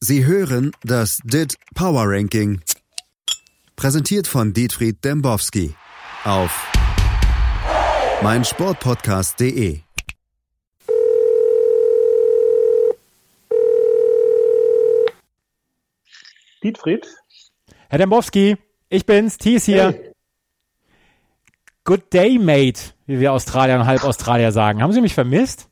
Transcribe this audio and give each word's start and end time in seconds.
Sie 0.00 0.24
hören 0.24 0.70
das 0.84 1.18
DIT 1.24 1.56
Power 1.74 2.04
Ranking. 2.06 2.60
Präsentiert 3.74 4.28
von 4.28 4.52
Dietfried 4.52 5.04
Dembowski 5.04 5.74
auf 6.24 6.70
meinsportpodcast.de. 8.22 9.80
Dietfried? 16.62 17.06
Herr 17.88 17.98
Dembowski, 17.98 18.56
ich 18.88 19.04
bin's, 19.04 19.36
Thies 19.36 19.64
hier. 19.64 19.90
Hey. 19.90 20.12
Good 21.82 22.12
day, 22.12 22.38
mate, 22.38 22.92
wie 23.06 23.18
wir 23.18 23.32
Australier 23.32 23.74
und 23.74 23.86
Halb-Australier 23.86 24.52
sagen. 24.52 24.80
Haben 24.80 24.92
Sie 24.92 25.00
mich 25.00 25.14
vermisst? 25.14 25.68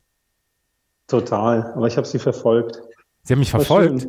Total, 1.07 1.73
aber 1.77 1.87
ich 1.87 1.97
habe 1.97 2.09
sie 2.09 2.19
verfolgt. 2.19 2.83
Sie 3.27 3.33
haben 3.35 3.41
mich 3.41 3.51
verfolgt? 3.51 4.09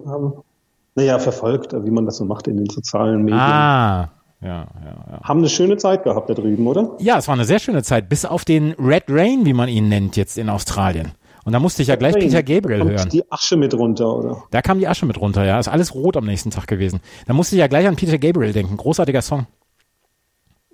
Naja, 0.95 1.20
verfolgt, 1.20 1.73
wie 1.73 1.91
man 1.91 2.05
das 2.05 2.17
so 2.17 2.25
macht 2.25 2.48
in 2.48 2.58
den 2.58 2.70
sozialen 2.70 3.23
Medien. 3.23 3.39
Ah, 3.39 4.09
ja, 4.41 4.48
ja, 4.48 4.67
ja. 5.12 5.21
Haben 5.23 5.39
eine 5.39 5.49
schöne 5.49 5.77
Zeit 5.77 6.03
gehabt 6.03 6.30
da 6.30 6.35
drüben, 6.35 6.66
oder? 6.67 6.91
Ja, 6.99 7.17
es 7.17 7.27
war 7.27 7.34
eine 7.34 7.45
sehr 7.45 7.59
schöne 7.59 7.81
Zeit, 7.84 8.09
bis 8.09 8.25
auf 8.25 8.45
den 8.45 8.73
Red 8.73 9.05
Rain, 9.09 9.45
wie 9.45 9.53
man 9.53 9.70
ihn 9.70 9.89
nennt 9.89 10.16
jetzt 10.17 10.38
in 10.38 10.49
Australien. 10.49 11.13
Und 11.45 11.53
da 11.53 11.59
musste 11.59 11.81
ich 11.81 11.88
ja 11.88 11.95
gleich 11.95 12.13
Peter 12.16 12.44
Gabriel 12.44 12.80
Kommt 12.80 12.91
hören. 12.91 13.09
die 13.09 13.31
Asche 13.31 13.58
mit 13.58 13.73
runter, 13.73 14.16
oder? 14.16 14.44
Da 14.52 14.61
kam 14.61 14.80
die 14.80 14.88
Asche 14.88 15.05
mit 15.05 15.20
runter, 15.20 15.45
ja. 15.45 15.59
Ist 15.59 15.67
alles 15.67 15.95
rot 15.95 16.17
am 16.17 16.25
nächsten 16.25 16.52
Tag 16.52 16.67
gewesen. 16.67 16.99
Da 17.25 17.34
musste 17.34 17.55
ich 17.55 17.59
ja 17.59 17.67
gleich 17.67 17.88
an 17.88 17.95
Peter 17.95 18.17
Gabriel 18.20 18.53
denken. 18.53 18.77
Großartiger 18.77 19.22
Song. 19.22 19.47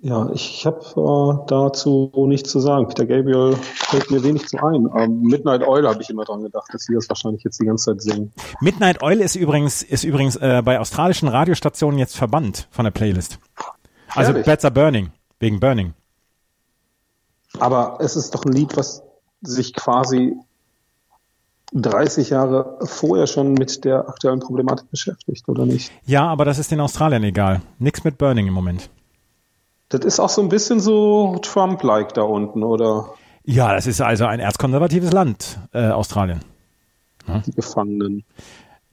Ja, 0.05 0.29
ich 0.33 0.65
habe 0.65 0.79
äh, 0.81 1.45
dazu 1.47 2.11
nichts 2.27 2.51
zu 2.51 2.59
sagen. 2.59 2.89
Peter 2.89 3.05
Gabriel 3.05 3.55
fällt 3.55 4.11
mir 4.11 4.21
wenig 4.21 4.45
zu 4.49 4.57
ein. 4.57 4.89
Ähm, 4.97 5.21
Midnight 5.21 5.65
Oil 5.65 5.87
habe 5.87 6.01
ich 6.01 6.09
immer 6.09 6.25
dran 6.25 6.43
gedacht, 6.43 6.67
dass 6.73 6.83
sie 6.83 6.93
das 6.93 7.07
wahrscheinlich 7.07 7.41
jetzt 7.45 7.61
die 7.61 7.65
ganze 7.65 7.85
Zeit 7.85 8.01
singen. 8.01 8.33
Midnight 8.59 9.01
Oil 9.01 9.21
ist 9.21 9.35
übrigens, 9.35 9.81
ist 9.81 10.03
übrigens 10.03 10.35
äh, 10.35 10.61
bei 10.61 10.77
australischen 10.77 11.29
Radiostationen 11.29 11.97
jetzt 11.99 12.17
verbannt 12.17 12.67
von 12.69 12.83
der 12.83 12.91
Playlist. 12.91 13.39
Also 14.13 14.31
Ehrlich? 14.31 14.45
Bats 14.45 14.65
are 14.65 14.73
Burning, 14.73 15.11
wegen 15.39 15.61
Burning. 15.61 15.93
Aber 17.59 17.97
es 18.01 18.17
ist 18.17 18.35
doch 18.35 18.43
ein 18.43 18.51
Lied, 18.51 18.75
was 18.75 19.03
sich 19.39 19.73
quasi 19.73 20.35
30 21.71 22.31
Jahre 22.31 22.77
vorher 22.83 23.25
schon 23.25 23.53
mit 23.53 23.85
der 23.85 24.09
aktuellen 24.09 24.41
Problematik 24.41 24.91
beschäftigt, 24.91 25.47
oder 25.47 25.65
nicht? 25.65 25.93
Ja, 26.05 26.25
aber 26.25 26.43
das 26.43 26.59
ist 26.59 26.71
den 26.71 26.81
Australiern 26.81 27.23
egal. 27.23 27.61
Nix 27.79 28.03
mit 28.03 28.17
Burning 28.17 28.47
im 28.47 28.53
Moment. 28.53 28.89
Das 29.93 30.03
ist 30.05 30.19
auch 30.19 30.29
so 30.29 30.41
ein 30.41 30.49
bisschen 30.49 30.79
so 30.79 31.37
Trump-like 31.41 32.13
da 32.13 32.23
unten, 32.23 32.63
oder 32.63 33.13
Ja, 33.43 33.73
das 33.75 33.85
ist 33.85 34.01
also 34.01 34.25
ein 34.25 34.39
erzkonservatives 34.39 35.11
Land, 35.11 35.59
äh, 35.73 35.89
Australien. 35.89 36.39
die 37.45 37.51
Gefangenen. 37.51 38.23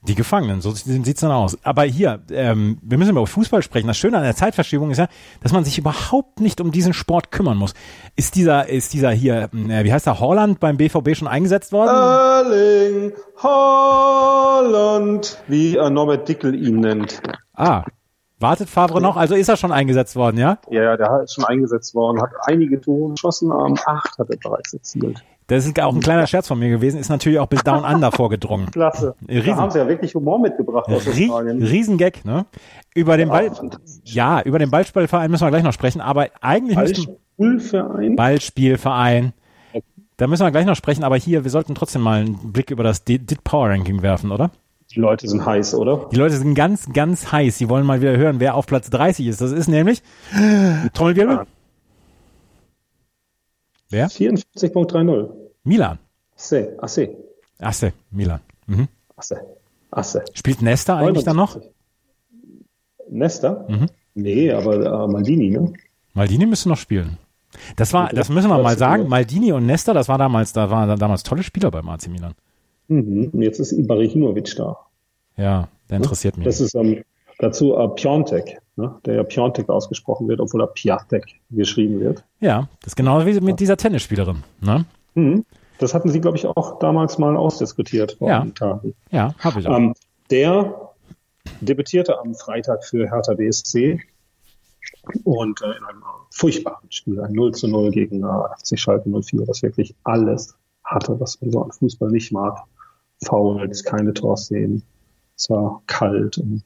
Die 0.03 0.15
Gefangenen, 0.15 0.61
so 0.61 0.71
sieht 0.71 1.07
es 1.07 1.19
dann 1.21 1.31
aus. 1.31 1.59
Aber 1.63 1.83
hier, 1.83 2.21
ähm, 2.31 2.79
wir 2.81 2.97
müssen 2.97 3.11
über 3.11 3.27
Fußball 3.27 3.61
sprechen. 3.61 3.85
Das 3.85 3.97
Schöne 3.97 4.17
an 4.17 4.23
der 4.23 4.35
Zeitverschiebung 4.35 4.89
ist 4.89 4.97
ja, 4.97 5.07
dass 5.43 5.51
man 5.51 5.63
sich 5.63 5.77
überhaupt 5.77 6.39
nicht 6.39 6.59
um 6.59 6.71
diesen 6.71 6.93
Sport 6.93 7.29
kümmern 7.31 7.55
muss. 7.57 7.75
Ist 8.15 8.35
dieser, 8.35 8.67
ist 8.67 8.93
dieser 8.93 9.11
hier, 9.11 9.49
äh, 9.53 9.83
wie 9.83 9.93
heißt 9.93 10.07
der, 10.07 10.19
Holland 10.19 10.59
beim 10.59 10.77
BVB 10.77 11.15
schon 11.15 11.27
eingesetzt 11.27 11.71
worden? 11.71 11.89
Erling 11.89 13.13
Holland, 13.43 15.37
wie 15.47 15.73
Norbert 15.73 16.27
Dickel 16.27 16.55
ihn 16.55 16.79
nennt. 16.79 17.21
Ah, 17.53 17.83
wartet 18.41 18.69
Favre 18.69 19.01
noch? 19.01 19.17
Also 19.17 19.35
ist 19.35 19.49
er 19.49 19.57
schon 19.57 19.71
eingesetzt 19.71 20.15
worden, 20.15 20.37
ja? 20.37 20.57
Ja, 20.69 20.83
ja, 20.83 20.97
der 20.97 21.21
ist 21.23 21.35
schon 21.35 21.45
eingesetzt 21.45 21.93
worden, 21.95 22.21
hat 22.21 22.31
einige 22.45 22.79
Tore 22.81 23.11
geschossen, 23.11 23.51
ähm, 23.51 23.77
acht 23.85 24.17
hat 24.17 24.29
er 24.29 24.37
bereits 24.37 24.73
erzielt. 24.73 25.23
Das 25.47 25.65
ist 25.65 25.77
auch 25.81 25.93
ein 25.93 25.99
kleiner 25.99 26.27
Scherz 26.27 26.47
von 26.47 26.59
mir 26.59 26.69
gewesen, 26.69 26.97
ist 26.99 27.09
natürlich 27.09 27.37
auch 27.39 27.47
bis 27.47 27.61
Down 27.63 27.83
Under 27.83 28.11
vorgedrungen. 28.11 28.67
Klasse. 28.71 29.15
Riesen. 29.27 29.47
Da 29.47 29.55
haben 29.57 29.71
sie 29.71 29.79
ja 29.79 29.87
wirklich 29.87 30.15
Humor 30.15 30.39
mitgebracht 30.39 30.87
aus 30.87 31.05
Rie 31.07 31.29
Australien. 31.29 31.61
Riesengag, 31.61 32.23
ne? 32.23 32.45
Über 32.95 33.17
den 33.17 33.27
Ja, 33.27 33.33
Ball, 33.33 33.51
ja, 34.05 34.41
über 34.43 34.59
den 34.59 34.71
Ballspielverein 34.71 35.29
müssen 35.29 35.43
wir 35.45 35.49
gleich 35.49 35.63
noch 35.63 35.73
sprechen, 35.73 35.99
aber 35.99 36.27
eigentlich 36.39 37.05
Schulverein. 37.37 38.15
Ballspielverein. 38.15 39.33
Da 40.17 40.27
müssen 40.27 40.43
wir 40.45 40.51
gleich 40.51 40.65
noch 40.65 40.75
sprechen, 40.75 41.03
aber 41.03 41.17
hier, 41.17 41.43
wir 41.43 41.51
sollten 41.51 41.75
trotzdem 41.75 42.01
mal 42.01 42.19
einen 42.21 42.53
Blick 42.53 42.69
über 42.71 42.83
das 42.83 43.03
DIT 43.03 43.43
Power 43.43 43.69
Ranking 43.69 44.01
werfen, 44.03 44.31
oder? 44.31 44.51
Die 44.93 44.99
Leute 44.99 45.27
sind 45.27 45.45
heiß, 45.45 45.73
oder? 45.75 46.09
Die 46.11 46.17
Leute 46.17 46.35
sind 46.35 46.53
ganz, 46.53 46.91
ganz 46.91 47.31
heiß. 47.31 47.57
Sie 47.57 47.69
wollen 47.69 47.85
mal 47.85 48.01
wieder 48.01 48.17
hören, 48.17 48.39
wer 48.39 48.55
auf 48.55 48.65
Platz 48.65 48.89
30 48.89 49.27
ist. 49.27 49.39
Das 49.39 49.51
ist 49.51 49.67
nämlich 49.67 50.03
Trommelwirbel. 50.93 51.35
Ja. 51.37 51.45
Wer? 53.89 54.09
44.30. 54.09 55.29
Milan. 55.63 55.99
Asse, 56.35 56.75
Asse, 56.79 57.09
Asse, 57.59 57.93
Milan. 58.09 58.39
Mhm. 58.65 58.87
Asse, 59.15 59.41
Asse. 59.91 60.23
Spielt 60.33 60.61
Nesta 60.61 60.97
eigentlich 60.97 61.23
dann 61.23 61.35
noch? 61.35 61.55
79. 61.55 61.71
Nesta? 63.09 63.65
Mhm. 63.67 63.87
Nee, 64.15 64.51
aber 64.51 65.05
äh, 65.05 65.07
Maldini, 65.07 65.51
ne? 65.51 65.73
Maldini 66.13 66.45
müsste 66.45 66.69
noch 66.69 66.77
spielen. 66.77 67.17
Das 67.75 67.93
war, 67.93 68.09
das 68.09 68.29
müssen 68.29 68.49
wir 68.49 68.57
mal 68.57 68.77
sagen. 68.77 69.07
Maldini 69.07 69.51
und 69.51 69.65
Nesta, 69.65 69.93
das 69.93 70.07
war 70.07 70.17
damals, 70.17 70.53
da 70.53 70.69
waren 70.69 70.97
damals 70.97 71.23
tolle 71.23 71.43
Spieler 71.43 71.69
beim 71.71 71.87
AC 71.89 72.07
Milan. 72.07 72.33
Mhm. 72.91 73.41
Jetzt 73.41 73.59
ist 73.59 73.71
Ibrahimovic 73.71 74.53
da. 74.57 74.77
Ja, 75.37 75.69
der 75.89 75.97
interessiert 75.97 76.35
mich. 76.37 76.45
Das 76.45 76.59
ist 76.59 76.75
ähm, 76.75 77.03
dazu 77.39 77.73
äh, 77.75 77.87
Piontek, 77.89 78.59
ne? 78.75 78.93
der 79.05 79.15
ja 79.15 79.23
Piontek 79.23 79.69
ausgesprochen 79.69 80.27
wird, 80.27 80.41
obwohl 80.41 80.61
er 80.61 80.67
Piatek 80.67 81.25
geschrieben 81.51 82.01
wird. 82.01 82.23
Ja, 82.41 82.67
das 82.81 82.87
ist 82.91 82.95
genau 82.95 83.25
wie 83.25 83.39
mit 83.39 83.59
dieser 83.61 83.77
Tennisspielerin. 83.77 84.43
Ne? 84.59 84.85
Mhm. 85.15 85.45
Das 85.79 85.93
hatten 85.93 86.09
Sie, 86.09 86.19
glaube 86.19 86.35
ich, 86.37 86.45
auch 86.45 86.79
damals 86.79 87.17
mal 87.17 87.35
ausdiskutiert 87.37 88.17
vor 88.19 88.27
Ja. 88.29 88.41
einigen 88.41 88.55
Tagen. 88.55 88.93
Ja, 89.09 89.33
habe 89.39 89.61
ich 89.61 89.67
auch. 89.67 89.77
Ähm, 89.77 89.93
der 90.29 90.91
debütierte 91.61 92.19
am 92.19 92.35
Freitag 92.35 92.83
für 92.83 93.09
Hertha 93.09 93.33
BSC 93.33 93.99
und 95.23 95.61
äh, 95.61 95.65
in 95.77 95.83
einem 95.85 96.03
furchtbaren 96.29 96.91
Spiel, 96.91 97.21
ein 97.21 97.31
0 97.31 97.53
zu 97.53 97.67
0 97.67 97.91
gegen 97.91 98.23
äh, 98.23 98.27
FC 98.59 98.77
Schalke 98.77 99.09
04, 99.09 99.45
das 99.45 99.61
wirklich 99.63 99.95
alles 100.03 100.55
hatte, 100.83 101.19
was 101.19 101.39
man 101.41 101.51
so 101.51 101.63
an 101.63 101.71
Fußball 101.71 102.11
nicht 102.11 102.31
mag. 102.31 102.59
Fouls, 103.23 103.83
keine 103.83 104.13
Torszenen. 104.13 104.83
Es 105.37 105.49
war 105.49 105.81
kalt. 105.87 106.37
Ein 106.37 106.63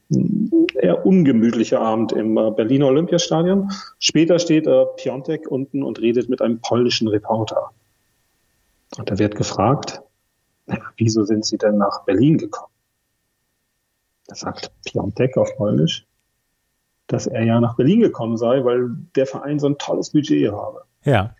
eher 0.74 1.06
ungemütlicher 1.06 1.80
Abend 1.80 2.12
im 2.12 2.36
äh, 2.36 2.50
Berliner 2.50 2.88
Olympiastadion. 2.88 3.70
Später 3.98 4.38
steht 4.38 4.66
äh, 4.66 4.84
Piontek 4.96 5.50
unten 5.50 5.82
und 5.82 6.00
redet 6.00 6.28
mit 6.28 6.42
einem 6.42 6.60
polnischen 6.60 7.08
Reporter. 7.08 7.70
Und 8.98 9.10
da 9.10 9.18
wird 9.18 9.34
gefragt, 9.34 10.02
"Na, 10.66 10.78
wieso 10.96 11.24
sind 11.24 11.44
Sie 11.44 11.58
denn 11.58 11.78
nach 11.78 12.04
Berlin 12.04 12.38
gekommen? 12.38 12.72
Da 14.26 14.34
sagt 14.34 14.70
Piontek 14.84 15.36
auf 15.36 15.56
Polnisch, 15.56 16.06
dass 17.06 17.26
er 17.26 17.44
ja 17.44 17.60
nach 17.60 17.76
Berlin 17.76 18.00
gekommen 18.00 18.36
sei, 18.36 18.64
weil 18.64 18.90
der 19.14 19.26
Verein 19.26 19.58
so 19.58 19.68
ein 19.68 19.78
tolles 19.78 20.10
Budget 20.10 20.52
habe. 20.52 20.82
Ja. 21.04 21.34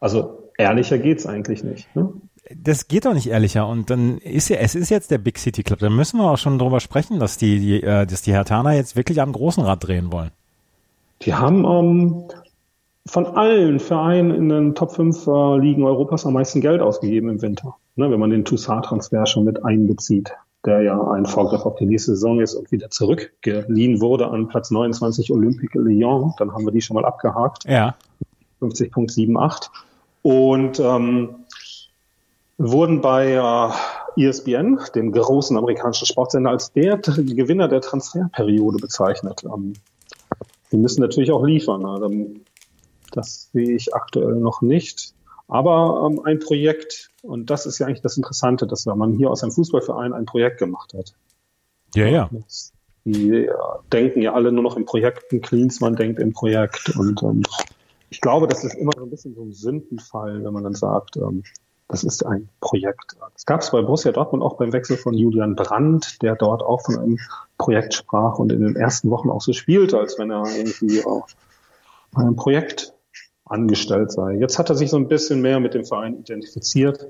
Also 0.00 0.50
ehrlicher 0.58 0.98
geht's 0.98 1.26
eigentlich 1.26 1.64
nicht. 1.64 1.94
Ne? 1.96 2.12
Das 2.54 2.88
geht 2.88 3.04
doch 3.04 3.14
nicht 3.14 3.28
ehrlicher. 3.28 3.66
Und 3.66 3.90
dann 3.90 4.18
ist 4.18 4.48
ja, 4.48 4.56
es 4.56 4.74
ist 4.74 4.90
jetzt 4.90 5.10
der 5.10 5.18
Big 5.18 5.38
City 5.38 5.62
Club. 5.62 5.80
Da 5.80 5.90
müssen 5.90 6.18
wir 6.18 6.30
auch 6.30 6.38
schon 6.38 6.58
drüber 6.58 6.80
sprechen, 6.80 7.18
dass 7.18 7.36
die, 7.36 7.58
die, 7.60 7.82
äh, 7.82 8.06
dass 8.06 8.22
die 8.22 8.32
Hertaner 8.32 8.72
jetzt 8.72 8.96
wirklich 8.96 9.20
am 9.20 9.32
großen 9.32 9.62
Rad 9.62 9.86
drehen 9.86 10.12
wollen. 10.12 10.30
Die 11.22 11.34
haben 11.34 11.64
ähm, 11.64 12.24
von 13.06 13.26
allen 13.26 13.80
Vereinen 13.80 14.30
in 14.30 14.48
den 14.48 14.74
Top 14.74 14.92
5 14.92 15.26
äh, 15.26 15.58
Ligen 15.58 15.84
Europas 15.84 16.26
am 16.26 16.34
meisten 16.34 16.60
Geld 16.60 16.80
ausgegeben 16.80 17.28
im 17.28 17.42
Winter. 17.42 17.76
Ne, 17.96 18.10
wenn 18.10 18.20
man 18.20 18.30
den 18.30 18.44
Toussaint-Transfer 18.44 19.26
schon 19.26 19.44
mit 19.44 19.64
einbezieht, 19.64 20.32
der 20.64 20.82
ja 20.82 21.10
ein 21.10 21.26
Vorgriff 21.26 21.62
auf 21.66 21.76
die 21.76 21.86
nächste 21.86 22.12
Saison 22.12 22.40
ist 22.40 22.54
und 22.54 22.70
wieder 22.70 22.90
zurückgeliehen 22.90 24.00
wurde 24.00 24.28
an 24.28 24.48
Platz 24.48 24.70
29 24.70 25.32
Olympique 25.32 25.78
Lyon, 25.78 26.32
dann 26.38 26.52
haben 26.52 26.64
wir 26.64 26.72
die 26.72 26.80
schon 26.80 26.94
mal 26.94 27.04
abgehakt. 27.04 27.64
Ja. 27.64 27.96
50.78 28.60 29.68
und 30.22 30.80
ähm, 30.80 31.36
wurden 32.58 33.00
bei 33.00 33.32
äh, 33.32 34.26
ESPN, 34.26 34.80
dem 34.94 35.12
großen 35.12 35.56
amerikanischen 35.56 36.06
Sportsender, 36.06 36.50
als 36.50 36.72
der 36.72 36.98
Gewinner 36.98 37.68
der 37.68 37.80
Transferperiode 37.80 38.78
bezeichnet. 38.78 39.44
Ähm, 39.44 39.74
die 40.72 40.76
müssen 40.76 41.00
natürlich 41.00 41.30
auch 41.30 41.44
liefern. 41.44 42.02
Ähm, 42.02 42.40
das 43.12 43.50
sehe 43.52 43.74
ich 43.74 43.94
aktuell 43.94 44.36
noch 44.36 44.60
nicht. 44.60 45.14
Aber 45.46 46.06
ähm, 46.06 46.20
ein 46.24 46.40
Projekt, 46.40 47.10
und 47.22 47.48
das 47.48 47.64
ist 47.64 47.78
ja 47.78 47.86
eigentlich 47.86 48.02
das 48.02 48.16
Interessante, 48.16 48.66
dass 48.66 48.84
man 48.84 49.14
hier 49.14 49.30
aus 49.30 49.42
einem 49.42 49.52
Fußballverein 49.52 50.12
ein 50.12 50.26
Projekt 50.26 50.58
gemacht 50.58 50.92
hat. 50.94 51.14
Ja, 51.94 52.06
ja. 52.06 52.28
Die 53.04 53.30
äh, 53.30 53.50
denken 53.90 54.20
ja 54.20 54.34
alle 54.34 54.52
nur 54.52 54.64
noch 54.64 54.76
in 54.76 54.84
Projekten. 54.84 55.40
Klinsmann 55.40 55.96
denkt 55.96 56.18
im 56.18 56.32
Projekt. 56.32 56.94
Und 56.98 57.22
ähm, 57.22 57.42
ich 58.10 58.20
glaube, 58.20 58.46
das 58.46 58.64
ist 58.64 58.74
immer 58.74 58.92
so 58.94 59.04
ein 59.04 59.10
bisschen 59.10 59.34
so 59.34 59.42
ein 59.42 59.52
Sündenfall, 59.52 60.44
wenn 60.44 60.52
man 60.52 60.64
dann 60.64 60.74
sagt, 60.74 61.16
ähm, 61.16 61.44
das 61.88 62.04
ist 62.04 62.24
ein 62.24 62.48
Projekt. 62.60 63.16
Das 63.32 63.46
gab 63.46 63.62
es 63.62 63.70
bei 63.70 63.80
Borussia 63.80 64.12
Dortmund 64.12 64.42
auch 64.42 64.56
beim 64.56 64.72
Wechsel 64.72 64.98
von 64.98 65.14
Julian 65.14 65.56
Brandt, 65.56 66.22
der 66.22 66.36
dort 66.36 66.62
auch 66.62 66.82
von 66.82 66.98
einem 66.98 67.18
Projekt 67.56 67.94
sprach 67.94 68.38
und 68.38 68.52
in 68.52 68.60
den 68.60 68.76
ersten 68.76 69.10
Wochen 69.10 69.30
auch 69.30 69.40
so 69.40 69.54
spielte, 69.54 69.98
als 69.98 70.18
wenn 70.18 70.30
er 70.30 70.44
irgendwie 70.54 71.04
auch 71.04 71.26
bei 72.12 72.22
einem 72.22 72.36
Projekt 72.36 72.92
angestellt 73.46 74.12
sei. 74.12 74.34
Jetzt 74.34 74.58
hat 74.58 74.68
er 74.68 74.76
sich 74.76 74.90
so 74.90 74.98
ein 74.98 75.08
bisschen 75.08 75.40
mehr 75.40 75.60
mit 75.60 75.72
dem 75.72 75.84
Verein 75.84 76.18
identifiziert 76.18 77.06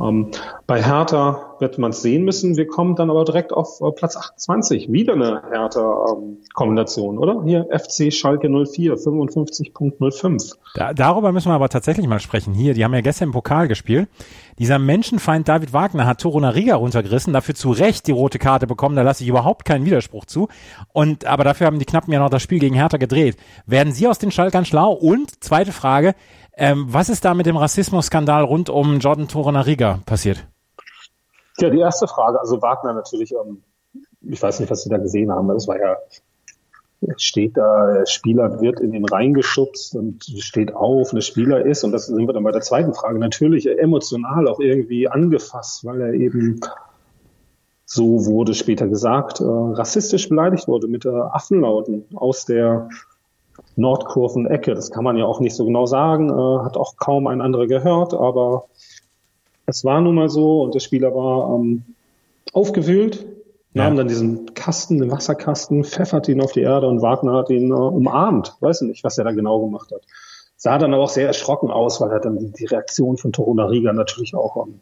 Ähm, 0.00 0.30
bei 0.66 0.82
Hertha 0.82 1.56
wird 1.58 1.78
man 1.78 1.90
es 1.90 2.02
sehen 2.02 2.24
müssen. 2.24 2.56
Wir 2.56 2.66
kommen 2.66 2.96
dann 2.96 3.10
aber 3.10 3.24
direkt 3.24 3.52
auf 3.52 3.80
äh, 3.80 3.90
Platz 3.92 4.16
28. 4.16 4.92
Wieder 4.92 5.14
eine 5.14 5.42
Hertha-Kombination, 5.50 7.14
ähm, 7.14 7.20
oder? 7.20 7.42
Hier 7.44 7.66
FC 7.70 8.12
Schalke 8.12 8.48
04, 8.48 8.96
55.05. 8.96 10.54
Da, 10.74 10.92
darüber 10.92 11.32
müssen 11.32 11.48
wir 11.48 11.54
aber 11.54 11.68
tatsächlich 11.68 12.06
mal 12.06 12.20
sprechen. 12.20 12.52
Hier, 12.52 12.74
die 12.74 12.84
haben 12.84 12.94
ja 12.94 13.00
gestern 13.00 13.28
im 13.28 13.32
Pokal 13.32 13.68
gespielt. 13.68 14.08
Dieser 14.58 14.78
Menschenfeind 14.78 15.48
David 15.48 15.72
Wagner 15.72 16.06
hat 16.06 16.20
Torunariga 16.20 16.76
runtergerissen, 16.76 17.32
dafür 17.32 17.54
zu 17.54 17.70
Recht 17.70 18.06
die 18.06 18.12
rote 18.12 18.38
Karte 18.38 18.66
bekommen. 18.66 18.96
Da 18.96 19.02
lasse 19.02 19.22
ich 19.22 19.28
überhaupt 19.28 19.64
keinen 19.64 19.84
Widerspruch 19.84 20.24
zu. 20.24 20.48
Und 20.92 21.26
aber 21.26 21.44
dafür 21.44 21.66
haben 21.66 21.78
die 21.78 21.84
Knappen 21.84 22.12
ja 22.12 22.20
noch 22.20 22.30
das 22.30 22.42
Spiel 22.42 22.58
gegen 22.58 22.74
Hertha 22.74 22.96
gedreht. 22.96 23.36
Werden 23.66 23.92
Sie 23.92 24.08
aus 24.08 24.18
den 24.18 24.30
Schalkern 24.30 24.64
schlau? 24.64 24.92
Und 24.92 25.42
zweite 25.44 25.72
Frage, 25.72 26.14
ähm, 26.56 26.86
was 26.88 27.08
ist 27.08 27.24
da 27.24 27.34
mit 27.34 27.46
dem 27.46 27.56
Rassismusskandal 27.56 28.44
rund 28.44 28.70
um 28.70 28.98
Jordan 28.98 29.28
Torunariga 29.28 30.00
passiert? 30.06 30.46
Ja, 31.58 31.70
die 31.70 31.78
erste 31.78 32.06
Frage, 32.06 32.40
also 32.40 32.60
Wagner 32.62 32.92
natürlich, 32.92 33.32
ähm, 33.32 33.62
ich 34.22 34.42
weiß 34.42 34.60
nicht, 34.60 34.70
was 34.70 34.82
Sie 34.82 34.90
da 34.90 34.98
gesehen 34.98 35.30
haben, 35.30 35.48
das 35.48 35.68
war 35.68 35.78
ja, 35.78 35.96
steht 37.16 37.56
da, 37.56 37.92
der 37.92 38.06
Spieler 38.06 38.60
wird 38.60 38.80
in 38.80 38.92
den 38.92 39.04
Rhein 39.04 39.34
geschubst 39.34 39.94
und 39.94 40.24
steht 40.24 40.74
auf, 40.74 41.10
der 41.10 41.20
Spieler 41.20 41.64
ist, 41.64 41.84
und 41.84 41.92
das 41.92 42.06
sind 42.06 42.26
wir 42.26 42.32
dann 42.32 42.44
bei 42.44 42.52
der 42.52 42.62
zweiten 42.62 42.94
Frage, 42.94 43.18
natürlich 43.18 43.66
emotional 43.66 44.48
auch 44.48 44.60
irgendwie 44.60 45.08
angefasst, 45.08 45.84
weil 45.84 46.00
er 46.00 46.12
eben 46.14 46.60
so 47.84 48.26
wurde 48.26 48.54
später 48.54 48.88
gesagt, 48.88 49.40
äh, 49.40 49.44
rassistisch 49.44 50.28
beleidigt 50.28 50.66
wurde 50.68 50.88
mit 50.88 51.04
äh, 51.04 51.08
Affenlauten 51.08 52.04
aus 52.14 52.44
der 52.44 52.88
Nordkurven-Ecke. 53.76 54.74
Das 54.74 54.90
kann 54.90 55.04
man 55.04 55.16
ja 55.16 55.26
auch 55.26 55.40
nicht 55.40 55.54
so 55.54 55.64
genau 55.64 55.86
sagen, 55.86 56.30
äh, 56.30 56.64
hat 56.64 56.76
auch 56.76 56.96
kaum 56.96 57.26
ein 57.26 57.40
anderer 57.40 57.66
gehört, 57.66 58.14
aber 58.14 58.64
es 59.66 59.84
war 59.84 60.00
nun 60.00 60.14
mal 60.14 60.28
so 60.28 60.62
und 60.62 60.74
der 60.74 60.80
Spieler 60.80 61.14
war 61.14 61.54
ähm, 61.54 61.84
aufgewühlt, 62.52 63.26
nahm 63.74 63.94
ja. 63.94 63.98
dann 63.98 64.08
diesen 64.08 64.54
Kasten, 64.54 64.98
den 64.98 65.10
Wasserkasten, 65.10 65.84
pfeffert 65.84 66.28
ihn 66.28 66.40
auf 66.40 66.52
die 66.52 66.62
Erde 66.62 66.88
und 66.88 67.02
Wagner 67.02 67.34
hat 67.34 67.50
ihn 67.50 67.70
äh, 67.70 67.74
umarmt. 67.74 68.56
Weiß 68.60 68.82
nicht, 68.82 69.04
was 69.04 69.18
er 69.18 69.24
da 69.24 69.32
genau 69.32 69.60
gemacht 69.60 69.90
hat. 69.92 70.02
Sah 70.56 70.78
dann 70.78 70.94
aber 70.94 71.04
auch 71.04 71.10
sehr 71.10 71.26
erschrocken 71.26 71.70
aus, 71.70 72.00
weil 72.00 72.10
er 72.10 72.20
dann 72.20 72.38
die, 72.38 72.50
die 72.52 72.64
Reaktion 72.64 73.18
von 73.18 73.32
Toruna 73.32 73.66
Riga 73.66 73.92
natürlich 73.92 74.34
auch 74.34 74.66
ähm, 74.66 74.80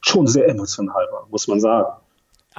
schon 0.00 0.26
sehr 0.26 0.48
emotional 0.48 1.06
war, 1.12 1.26
muss 1.30 1.46
man 1.46 1.60
sagen. 1.60 1.88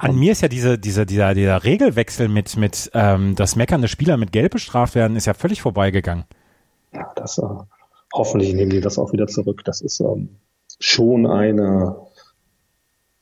An 0.00 0.14
mir 0.14 0.30
ist 0.30 0.42
ja 0.42 0.48
diese, 0.48 0.78
dieser, 0.78 1.04
dieser, 1.04 1.34
dieser 1.34 1.64
Regelwechsel 1.64 2.28
mit, 2.28 2.56
mit 2.56 2.88
ähm, 2.94 3.34
dass 3.34 3.56
meckernde 3.56 3.88
Spieler 3.88 4.16
mit 4.16 4.30
Gelb 4.30 4.52
bestraft 4.52 4.94
werden, 4.94 5.16
ist 5.16 5.26
ja 5.26 5.34
völlig 5.34 5.60
vorbeigegangen. 5.60 6.24
Ja, 6.94 7.10
das 7.16 7.36
äh, 7.38 7.42
hoffentlich 8.14 8.54
nehmen 8.54 8.70
die 8.70 8.80
das 8.80 8.96
auch 8.96 9.12
wieder 9.12 9.26
zurück. 9.26 9.62
Das 9.64 9.80
ist 9.80 9.98
ähm, 9.98 10.36
schon 10.78 11.26
eine, 11.26 11.96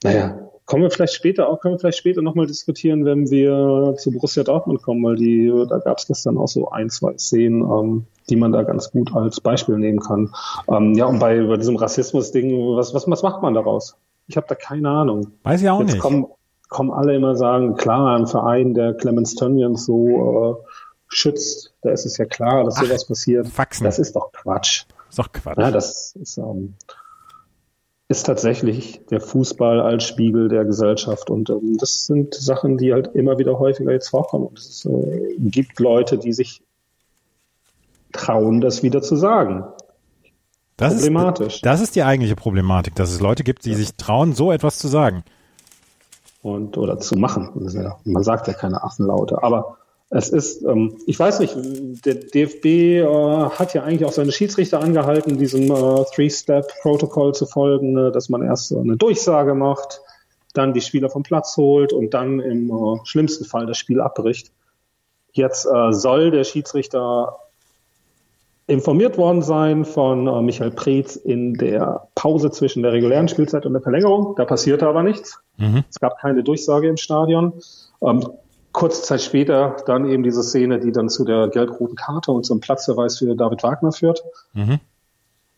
naja, 0.05 0.39
kommen 0.67 0.83
wir 0.83 0.91
vielleicht 0.91 1.15
später 1.15 1.49
auch, 1.49 1.61
können 1.61 1.77
wir 1.77 1.79
vielleicht 1.79 1.97
später 1.97 2.21
nochmal 2.21 2.47
diskutieren, 2.47 3.07
wenn 3.07 3.31
wir 3.31 3.95
zu 3.97 4.11
Borussia 4.11 4.45
Dortmund 4.45 4.83
kommen, 4.83 5.03
weil 5.03 5.17
die, 5.17 5.51
da 5.71 5.79
gab 5.79 5.97
es 5.97 6.07
gestern 6.07 6.37
auch 6.37 6.49
so 6.49 6.69
ein, 6.69 6.91
zwei 6.91 7.17
Szenen, 7.17 7.63
ähm, 7.63 8.05
die 8.29 8.37
man 8.37 8.53
da 8.53 8.65
ganz 8.65 8.91
gut 8.91 9.15
als 9.17 9.41
Beispiel 9.41 9.79
nehmen 9.79 10.01
kann. 10.01 10.31
Ähm, 10.69 10.93
ja, 10.93 11.07
und 11.07 11.21
bei, 11.21 11.41
bei 11.41 11.57
diesem 11.57 11.77
Rassismus-Ding, 11.77 12.51
was, 12.77 12.93
was, 12.93 13.09
was 13.09 13.23
macht 13.23 13.41
man 13.41 13.55
daraus? 13.55 13.97
Ich 14.27 14.37
habe 14.37 14.47
da 14.47 14.55
keine 14.55 14.91
Ahnung. 14.91 15.29
Weiß 15.43 15.63
ich 15.63 15.71
auch 15.71 15.81
Jetzt 15.81 15.93
nicht. 15.93 16.01
Kommen, 16.01 16.27
kommen 16.69 16.91
alle 16.91 17.15
immer 17.15 17.37
sagen, 17.37 17.77
klar, 17.77 18.17
ein 18.17 18.27
Verein, 18.27 18.75
der 18.75 18.95
Clemens 18.95 19.35
Tönnies 19.35 19.85
so 19.85 20.61
äh, 20.65 20.71
schützt, 21.09 21.75
da 21.83 21.91
ist 21.91 22.07
es 22.07 22.19
ja 22.19 22.25
klar, 22.25 22.65
dass 22.65 22.77
Ach, 22.79 22.85
sowas 22.85 23.07
passiert. 23.07 23.47
Faxen. 23.47 23.85
Das 23.85 23.99
ist 23.99 24.17
doch 24.17 24.33
Quatsch. 24.33 24.85
Ist 25.09 25.19
doch 25.19 25.33
Quatsch. 25.33 25.59
Ja, 25.59 25.71
das 25.71 26.17
ist, 26.17 26.39
ähm, 26.39 26.75
ist 28.09 28.25
tatsächlich 28.25 29.01
der 29.11 29.21
Fußball 29.21 29.81
als 29.81 30.05
Spiegel 30.05 30.49
der 30.49 30.65
Gesellschaft. 30.65 31.31
Und 31.31 31.51
ähm, 31.51 31.77
das 31.79 32.07
sind 32.07 32.35
Sachen, 32.35 32.79
die 32.79 32.93
halt 32.93 33.15
immer 33.15 33.39
wieder 33.39 33.59
häufiger 33.59 33.93
jetzt 33.93 34.09
vorkommen. 34.09 34.47
Und 34.47 34.59
es 34.59 34.85
äh, 34.85 35.37
gibt 35.39 35.79
Leute, 35.79 36.19
die 36.19 36.33
sich 36.33 36.63
trauen, 38.13 38.61
das 38.61 38.83
wieder 38.83 39.03
zu 39.03 39.15
sagen. 39.17 39.65
Das 40.77 40.95
Problematisch. 40.97 41.57
Ist, 41.57 41.67
das 41.67 41.81
ist 41.81 41.97
die 41.97 42.03
eigentliche 42.03 42.37
Problematik, 42.37 42.95
dass 42.97 43.11
es 43.11 43.21
Leute 43.21 43.45
gibt, 43.45 43.65
die 43.65 43.71
ja. 43.71 43.77
sich 43.77 43.95
trauen, 43.95 44.35
so 44.35 44.53
etwas 44.53 44.79
zu 44.79 44.89
sagen 44.89 45.25
und 46.47 46.79
oder 46.79 46.99
zu 46.99 47.17
machen. 47.17 47.51
Ja, 47.75 47.99
man 48.05 48.23
sagt 48.23 48.47
ja 48.47 48.55
keine 48.55 48.83
Affenlaute, 48.83 49.43
aber 49.43 49.79
es 50.11 50.29
ist, 50.29 50.63
ähm, 50.63 50.97
ich 51.07 51.19
weiß 51.19 51.41
nicht, 51.41 51.57
der 52.07 52.15
DFB 52.15 52.65
äh, 52.65 53.05
hat 53.05 53.75
ja 53.75 53.83
eigentlich 53.83 54.05
auch 54.05 54.13
seine 54.13 54.31
Schiedsrichter 54.31 54.81
angehalten, 54.81 55.37
diesem 55.37 55.65
äh, 55.65 56.05
Three-Step-Protokoll 56.15 57.35
zu 57.35 57.47
folgen, 57.47 57.95
ne, 57.95 58.13
dass 58.13 58.29
man 58.29 58.43
erst 58.43 58.73
eine 58.73 58.97
Durchsage 58.97 59.55
macht, 59.55 60.01
dann 60.55 60.73
die 60.73 60.81
Spieler 60.81 61.11
vom 61.11 61.25
Platz 61.25 61.57
holt 61.57 61.93
und 61.93 62.15
dann 62.15 62.39
im 62.39 62.71
äh, 62.71 63.01
schlimmsten 63.05 63.45
Fall 63.45 63.67
das 63.67 63.79
Spiel 63.79 64.01
abbricht. 64.01 64.53
Jetzt 65.33 65.67
äh, 65.67 65.93
soll 65.93 66.31
der 66.31 66.45
Schiedsrichter 66.45 67.37
informiert 68.67 69.17
worden 69.17 69.43
sein 69.43 69.85
von 69.85 70.27
äh, 70.27 70.43
Michael 70.43 70.73
Preetz 70.73 71.17
in 71.17 71.55
der 71.55 72.09
Pause 72.15 72.51
zwischen 72.51 72.83
der 72.83 72.93
regulären 72.93 73.29
Spielzeit 73.29 73.65
und 73.65 73.73
der 73.73 73.83
Verlängerung. 73.83 74.35
Da 74.37 74.45
passierte 74.45 74.89
aber 74.89 75.03
nichts. 75.03 75.41
Mhm. 75.57 75.85
Es 75.89 76.01
gab 76.01 76.19
keine 76.19 76.43
Durchsage 76.43 76.89
im 76.89 76.97
Stadion. 76.97 77.53
Ähm, 78.03 78.29
kurze 78.73 79.03
Zeit 79.03 79.23
später 79.23 79.77
dann 79.87 80.09
eben 80.09 80.23
diese 80.23 80.43
Szene, 80.43 80.81
die 80.81 80.93
dann 80.93 81.09
zu 81.09 81.25
der 81.25 81.49
gelb-roten 81.49 81.95
Karte 81.95 82.33
und 82.33 82.45
zum 82.45 82.61
Platzverweis 82.61 83.19
für 83.19 83.37
David 83.37 83.63
Wagner 83.63 83.93
führt. 83.93 84.25
Mhm. 84.53 84.81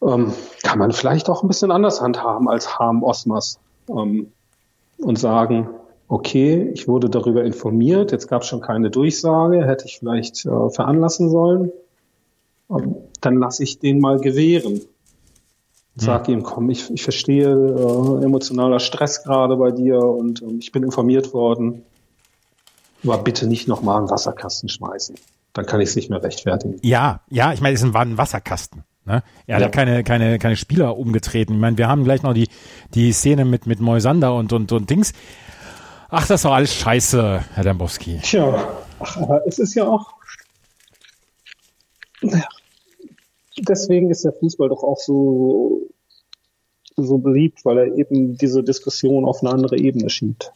Ähm, 0.02 0.32
kann 0.62 0.78
man 0.78 0.92
vielleicht 0.92 1.28
auch 1.28 1.42
ein 1.42 1.48
bisschen 1.48 1.70
anders 1.70 2.00
handhaben 2.00 2.48
als 2.48 2.78
Harm 2.78 3.02
Osmas 3.02 3.58
ähm, 3.88 4.32
und 4.98 5.18
sagen, 5.18 5.70
okay, 6.08 6.70
ich 6.74 6.86
wurde 6.86 7.10
darüber 7.10 7.42
informiert, 7.42 8.12
jetzt 8.12 8.28
gab 8.28 8.42
es 8.42 8.48
schon 8.48 8.60
keine 8.60 8.90
Durchsage, 8.90 9.66
hätte 9.66 9.86
ich 9.86 9.98
vielleicht 9.98 10.46
äh, 10.46 10.70
veranlassen 10.70 11.30
sollen 11.30 11.72
dann 12.68 13.36
lasse 13.38 13.62
ich 13.62 13.78
den 13.78 14.00
mal 14.00 14.18
gewähren. 14.20 14.82
Sag 15.96 16.28
hm. 16.28 16.34
ihm, 16.34 16.42
komm, 16.42 16.70
ich, 16.70 16.90
ich 16.90 17.02
verstehe 17.02 17.48
äh, 17.48 18.24
emotionaler 18.24 18.78
Stress 18.78 19.24
gerade 19.24 19.56
bei 19.56 19.72
dir 19.72 19.98
und 19.98 20.42
ähm, 20.42 20.58
ich 20.60 20.70
bin 20.70 20.84
informiert 20.84 21.34
worden. 21.34 21.82
Aber 23.04 23.18
bitte 23.18 23.46
nicht 23.46 23.68
nochmal 23.68 23.98
einen 23.98 24.10
Wasserkasten 24.10 24.68
schmeißen. 24.68 25.16
Dann 25.52 25.66
kann 25.66 25.80
ich 25.80 25.88
es 25.90 25.96
nicht 25.96 26.10
mehr 26.10 26.22
rechtfertigen. 26.22 26.78
Ja, 26.82 27.22
ja, 27.30 27.52
ich 27.52 27.60
meine, 27.60 27.74
es 27.74 27.92
war 27.92 28.02
ein 28.02 28.18
Wasserkasten. 28.18 28.84
Ne? 29.06 29.22
Er 29.46 29.56
hat 29.56 29.62
ja. 29.62 29.68
keine, 29.70 30.04
keine, 30.04 30.38
keine 30.38 30.56
Spieler 30.56 30.96
umgetreten. 30.96 31.54
Ich 31.54 31.60
meine, 31.60 31.78
wir 31.78 31.88
haben 31.88 32.04
gleich 32.04 32.22
noch 32.22 32.34
die, 32.34 32.48
die 32.94 33.12
Szene 33.12 33.44
mit, 33.44 33.66
mit 33.66 33.80
Moisander 33.80 34.34
und, 34.34 34.52
und, 34.52 34.70
und 34.70 34.90
Dings. 34.90 35.12
Ach, 36.10 36.26
das 36.26 36.44
war 36.44 36.52
alles 36.52 36.74
scheiße, 36.74 37.44
Herr 37.54 37.64
Dembowski. 37.64 38.20
Tja, 38.22 38.68
ach, 39.00 39.16
aber 39.16 39.46
es 39.46 39.58
ist 39.58 39.74
ja 39.74 39.86
auch, 39.86 40.12
naja, 42.20 42.48
deswegen 43.66 44.10
ist 44.10 44.24
der 44.24 44.32
Fußball 44.32 44.68
doch 44.68 44.82
auch 44.82 44.98
so, 44.98 45.88
so 46.96 47.18
beliebt, 47.18 47.64
weil 47.64 47.78
er 47.78 47.94
eben 47.96 48.36
diese 48.36 48.62
Diskussion 48.62 49.24
auf 49.24 49.42
eine 49.42 49.52
andere 49.52 49.78
Ebene 49.78 50.10
schiebt. 50.10 50.52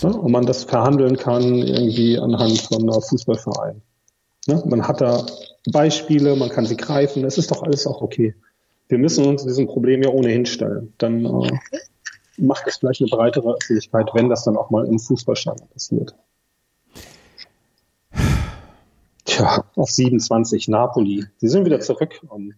Ja, 0.00 0.10
und 0.10 0.30
man 0.30 0.46
das 0.46 0.64
verhandeln 0.64 1.16
kann 1.16 1.42
irgendwie 1.42 2.18
anhand 2.18 2.60
von 2.60 2.82
einer 2.82 3.00
Fußballverein. 3.00 3.82
Ja, 4.46 4.62
man 4.64 4.86
hat 4.86 5.00
da 5.00 5.26
Beispiele, 5.70 6.36
man 6.36 6.48
kann 6.48 6.66
sie 6.66 6.76
greifen, 6.76 7.24
es 7.24 7.36
ist 7.36 7.50
doch 7.50 7.62
alles 7.62 7.86
auch 7.86 8.00
okay. 8.00 8.34
Wir 8.88 8.98
müssen 8.98 9.26
uns 9.26 9.44
diesem 9.44 9.66
Problem 9.66 10.02
ja 10.02 10.10
ohnehin 10.10 10.46
stellen. 10.46 10.94
Dann 10.98 11.24
äh, 11.24 11.50
macht 12.38 12.66
es 12.66 12.76
vielleicht 12.76 13.02
eine 13.02 13.10
breitere 13.10 13.54
Öffentlichkeit, 13.54 14.08
wenn 14.14 14.30
das 14.30 14.44
dann 14.44 14.56
auch 14.56 14.70
mal 14.70 14.86
im 14.86 14.98
Fußballstadion 14.98 15.68
passiert. 15.68 16.14
Tja, 19.38 19.64
auf 19.76 19.90
27 19.90 20.68
Napoli. 20.68 21.26
Die 21.40 21.48
sind 21.48 21.64
wieder 21.64 21.78
zurück 21.78 22.20
um, 22.28 22.54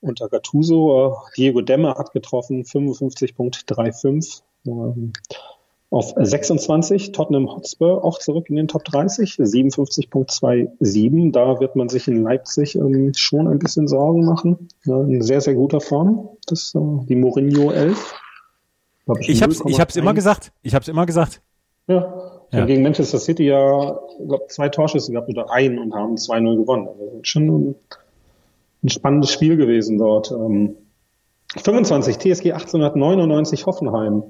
unter 0.00 0.28
Gattuso. 0.28 1.16
Diego 1.36 1.60
Demme 1.60 1.96
hat 1.96 2.12
getroffen, 2.12 2.62
55.35. 2.62 4.42
Ähm, 4.64 5.12
auf 5.90 6.14
26 6.16 7.10
Tottenham 7.10 7.52
Hotspur 7.52 8.04
auch 8.04 8.20
zurück 8.20 8.48
in 8.48 8.54
den 8.56 8.68
Top 8.68 8.84
30, 8.84 9.32
57.27. 9.32 11.32
Da 11.32 11.58
wird 11.58 11.74
man 11.74 11.88
sich 11.88 12.06
in 12.06 12.22
Leipzig 12.22 12.76
ähm, 12.76 13.12
schon 13.16 13.48
ein 13.48 13.58
bisschen 13.58 13.88
Sorgen 13.88 14.24
machen. 14.24 14.68
Ja, 14.84 15.02
in 15.02 15.20
sehr, 15.20 15.40
sehr 15.40 15.54
guter 15.54 15.80
Form. 15.80 16.28
Das 16.46 16.76
äh, 16.76 16.78
die 17.08 17.16
Mourinho 17.16 17.72
11. 17.72 18.14
Ich, 19.18 19.30
ich 19.30 19.42
habe 19.42 19.52
hab's 19.52 19.96
immer 19.96 20.14
gesagt. 20.14 20.52
Ich 20.62 20.76
habe 20.76 20.82
es 20.82 20.88
immer 20.88 21.06
gesagt. 21.06 21.42
Ja, 21.88 22.41
ja. 22.52 22.64
Gegen 22.66 22.82
Manchester 22.82 23.18
City 23.18 23.44
ja, 23.44 23.98
ich 24.20 24.28
glaube, 24.28 24.48
zwei 24.48 24.68
Torschüsse 24.68 25.12
gehabt 25.12 25.28
oder 25.28 25.50
ein 25.50 25.78
und 25.78 25.94
haben 25.94 26.16
2-0 26.16 26.56
gewonnen. 26.56 26.88
Also 26.88 27.20
schon 27.22 27.48
ein, 27.48 27.74
ein, 28.82 28.90
spannendes 28.90 29.32
Spiel 29.32 29.56
gewesen 29.56 29.96
dort. 29.98 30.30
Ähm, 30.30 30.76
25 31.56 32.18
TSG 32.18 32.52
1899 32.52 33.64
Hoffenheim 33.66 34.24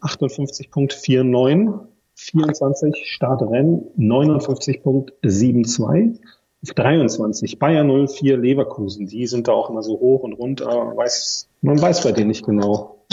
58.49, 0.00 1.86
24 2.14 2.96
Startrennen 3.04 3.84
59.72. 3.98 6.18
23 6.74 7.58
Bayern 7.58 8.08
04 8.08 8.38
Leverkusen, 8.38 9.06
die 9.06 9.26
sind 9.26 9.48
da 9.48 9.52
auch 9.52 9.70
immer 9.70 9.82
so 9.82 10.00
hoch 10.00 10.22
und 10.22 10.32
runter. 10.32 10.96
Weiß, 10.96 11.48
man 11.60 11.80
weiß 11.80 12.02
bei 12.02 12.12
denen 12.12 12.28
nicht 12.28 12.44
genau. 12.44 13.04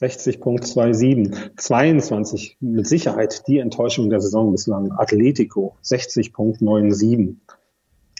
60.27. 0.00 1.56
22 1.56 2.56
mit 2.60 2.86
Sicherheit 2.86 3.46
die 3.46 3.58
Enttäuschung 3.58 4.10
der 4.10 4.20
Saison 4.20 4.50
bislang. 4.52 4.92
Atletico 4.92 5.76
60.97. 5.84 7.36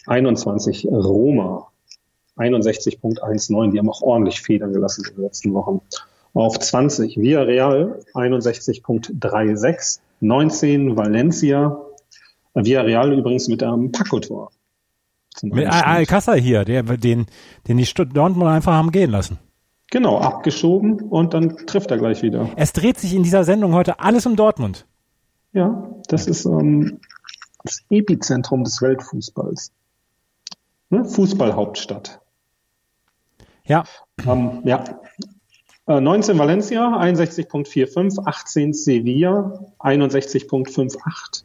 21 0.07 0.87
Roma 0.87 1.67
61.19. 2.37 3.71
Die 3.71 3.79
haben 3.79 3.89
auch 3.89 4.01
ordentlich 4.01 4.41
Federn 4.41 4.73
gelassen 4.73 5.05
in 5.09 5.15
den 5.15 5.23
letzten 5.23 5.53
Wochen. 5.53 5.81
Auf 6.33 6.59
20 6.59 7.17
Villarreal 7.17 7.99
61.36. 8.13 9.99
19 10.21 10.95
Valencia. 10.95 11.77
Villarreal 12.53 13.11
übrigens 13.13 13.49
mit 13.49 13.61
einem 13.63 13.91
Paco-Tor. 13.91 14.51
Mit 15.41 15.67
Alcázar 15.67 16.37
hier, 16.37 16.63
der, 16.63 16.83
den, 16.83 17.25
den 17.67 17.77
die 17.77 17.85
Dortmund 17.93 18.49
einfach 18.49 18.71
haben 18.71 18.91
gehen 18.91 19.11
lassen. 19.11 19.39
Genau, 19.91 20.17
abgeschoben 20.19 21.01
und 21.01 21.33
dann 21.33 21.57
trifft 21.67 21.91
er 21.91 21.97
gleich 21.97 22.21
wieder. 22.21 22.49
Es 22.55 22.73
dreht 22.73 22.97
sich 22.97 23.13
in 23.13 23.23
dieser 23.23 23.43
Sendung 23.43 23.73
heute 23.73 23.99
alles 23.99 24.25
um 24.25 24.35
Dortmund. 24.35 24.85
Ja, 25.53 25.89
das 26.07 26.27
ist 26.27 26.45
ähm, 26.45 26.99
das 27.63 27.83
Epizentrum 27.89 28.63
des 28.63 28.81
Weltfußballs. 28.81 29.71
Ne? 30.89 31.05
Fußballhauptstadt. 31.05 32.19
Ja. 33.65 33.83
Ähm, 34.25 34.61
ja. 34.65 34.83
Äh, 35.87 36.01
19 36.01 36.37
Valencia, 36.37 36.99
61.45, 36.99 38.25
18 38.25 38.73
Sevilla, 38.73 39.59
61.58, 39.79 41.43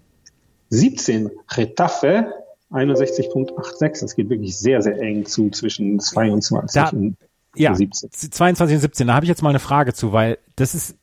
17 0.70 1.30
Retafe, 1.52 2.32
61.86. 2.70 4.00
Das 4.00 4.14
geht 4.14 4.30
wirklich 4.30 4.56
sehr, 4.58 4.82
sehr 4.82 4.98
eng 4.98 5.26
zu 5.26 5.50
zwischen 5.50 6.00
22 6.00 6.82
Da- 6.82 6.88
und 6.90 7.16
Ja, 7.56 7.74
17. 7.74 8.10
22 8.10 8.76
und 8.76 8.80
17. 8.80 9.06
Da 9.06 9.14
habe 9.14 9.24
ich 9.24 9.28
jetzt 9.28 9.42
mal 9.42 9.50
eine 9.50 9.58
Frage 9.58 9.92
zu, 9.92 10.12
weil 10.12 10.38
das 10.56 10.74
ist 10.74 10.96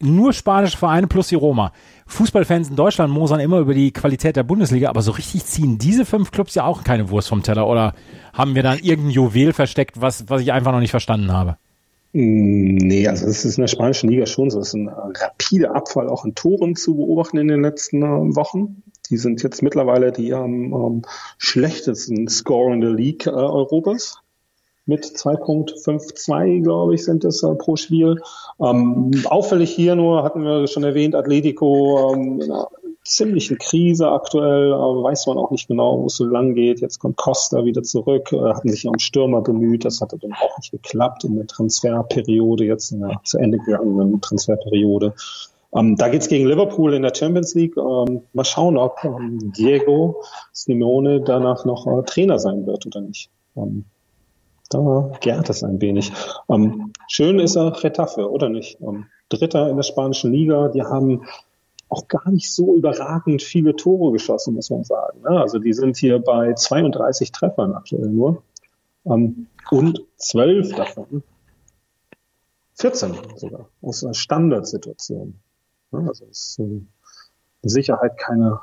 nur 0.00 0.32
spanische 0.32 0.76
Vereine 0.76 1.06
plus 1.06 1.28
die 1.28 1.34
Roma. 1.34 1.72
Fußballfans 2.06 2.70
in 2.70 2.76
Deutschland 2.76 3.12
mosern 3.12 3.40
immer 3.40 3.58
über 3.58 3.74
die 3.74 3.92
Qualität 3.92 4.36
der 4.36 4.44
Bundesliga, 4.44 4.88
aber 4.88 5.02
so 5.02 5.10
richtig 5.12 5.44
ziehen 5.44 5.78
diese 5.78 6.04
fünf 6.04 6.30
Clubs 6.30 6.54
ja 6.54 6.64
auch 6.64 6.84
keine 6.84 7.10
Wurst 7.10 7.28
vom 7.28 7.42
Teller 7.42 7.66
oder 7.66 7.94
haben 8.32 8.54
wir 8.54 8.62
dann 8.62 8.78
irgendein 8.78 9.10
Juwel 9.10 9.52
versteckt, 9.52 10.00
was, 10.00 10.28
was 10.28 10.42
ich 10.42 10.52
einfach 10.52 10.72
noch 10.72 10.80
nicht 10.80 10.92
verstanden 10.92 11.32
habe? 11.32 11.56
Nee, 12.12 13.06
also 13.06 13.26
es 13.26 13.44
ist 13.44 13.58
in 13.58 13.62
der 13.62 13.68
spanischen 13.68 14.08
Liga 14.08 14.24
schon 14.24 14.50
so. 14.50 14.60
Es 14.60 14.68
ist 14.68 14.74
ein 14.74 14.88
rapider 14.88 15.74
Abfall 15.74 16.08
auch 16.08 16.24
in 16.24 16.34
Toren 16.34 16.74
zu 16.74 16.96
beobachten 16.96 17.36
in 17.36 17.48
den 17.48 17.60
letzten 17.60 18.02
äh, 18.02 18.34
Wochen. 18.34 18.82
Die 19.10 19.18
sind 19.18 19.42
jetzt 19.42 19.62
mittlerweile 19.62 20.10
die 20.10 20.32
am 20.32 20.72
ähm, 20.72 21.02
schlechtesten 21.36 22.26
Score 22.28 22.72
in 22.72 22.80
der 22.80 22.92
League 22.92 23.26
äh, 23.26 23.30
Europas. 23.30 24.22
Mit 24.88 25.04
2.52, 25.04 26.62
glaube 26.62 26.94
ich, 26.94 27.04
sind 27.04 27.22
es 27.24 27.42
äh, 27.42 27.54
pro 27.54 27.76
Spiel. 27.76 28.20
Ähm, 28.58 29.10
auffällig 29.26 29.70
hier 29.70 29.94
nur, 29.94 30.24
hatten 30.24 30.42
wir 30.42 30.66
schon 30.66 30.82
erwähnt, 30.82 31.14
Atletico 31.14 32.14
ähm, 32.14 32.40
in 32.40 32.50
einer 32.50 32.68
ziemlichen 33.04 33.58
Krise 33.58 34.10
aktuell, 34.10 34.72
aber 34.72 35.02
weiß 35.02 35.26
man 35.26 35.36
auch 35.36 35.50
nicht 35.50 35.68
genau, 35.68 36.00
wo 36.00 36.06
es 36.06 36.16
so 36.16 36.24
lang 36.24 36.54
geht. 36.54 36.80
Jetzt 36.80 37.00
kommt 37.00 37.18
Costa 37.18 37.66
wieder 37.66 37.82
zurück, 37.82 38.32
äh, 38.32 38.38
hatten 38.38 38.70
sich 38.70 38.86
um 38.86 38.98
Stürmer 38.98 39.42
bemüht, 39.42 39.84
das 39.84 40.00
hatte 40.00 40.16
dann 40.18 40.32
auch 40.32 40.56
nicht 40.56 40.72
geklappt 40.72 41.24
in 41.24 41.36
der 41.36 41.46
Transferperiode, 41.46 42.64
jetzt 42.64 42.90
in 42.90 43.00
der 43.00 43.20
zu 43.24 43.36
Ende 43.36 43.58
gegangenen 43.58 44.20
Transferperiode. 44.22 45.14
Ähm, 45.74 45.96
da 45.96 46.08
geht's 46.08 46.28
gegen 46.28 46.46
Liverpool 46.46 46.94
in 46.94 47.02
der 47.02 47.14
Champions 47.14 47.54
League. 47.54 47.76
Ähm, 47.76 48.22
mal 48.32 48.44
schauen, 48.44 48.78
ob 48.78 49.04
ähm, 49.04 49.52
Diego 49.52 50.22
Simeone 50.52 51.20
danach 51.20 51.66
noch 51.66 51.86
äh, 51.86 52.02
Trainer 52.04 52.38
sein 52.38 52.66
wird 52.66 52.86
oder 52.86 53.02
nicht. 53.02 53.30
Ähm, 54.74 54.84
da 54.84 55.18
gärt 55.20 55.50
es 55.50 55.62
ein 55.62 55.80
wenig. 55.80 56.12
Ähm, 56.48 56.92
schön 57.08 57.38
ist 57.38 57.56
er 57.56 57.82
Retafe, 57.82 58.30
oder 58.30 58.48
nicht? 58.48 58.80
Ähm, 58.80 59.06
Dritter 59.28 59.68
in 59.68 59.76
der 59.76 59.82
spanischen 59.82 60.32
Liga. 60.32 60.68
Die 60.68 60.82
haben 60.82 61.22
auch 61.88 62.06
gar 62.08 62.30
nicht 62.30 62.52
so 62.52 62.74
überragend 62.74 63.42
viele 63.42 63.74
Tore 63.74 64.12
geschossen, 64.12 64.54
muss 64.54 64.70
man 64.70 64.84
sagen. 64.84 65.22
ne? 65.22 65.40
Also 65.40 65.58
die 65.58 65.72
sind 65.72 65.96
hier 65.96 66.18
bei 66.18 66.52
32 66.52 67.32
Treffern 67.32 67.72
aktuell 67.72 68.08
nur. 68.08 68.42
Ähm, 69.06 69.46
und 69.70 70.02
zwölf 70.16 70.74
davon, 70.74 71.22
14 72.74 73.14
sogar, 73.36 73.68
aus 73.82 74.04
einer 74.04 74.14
Standardsituation. 74.14 75.34
Ja, 75.92 75.98
Also 76.00 76.26
es 76.30 76.56
ist 76.56 76.58
äh, 76.58 76.62
mit 77.62 77.70
Sicherheit 77.70 78.18
keine 78.18 78.60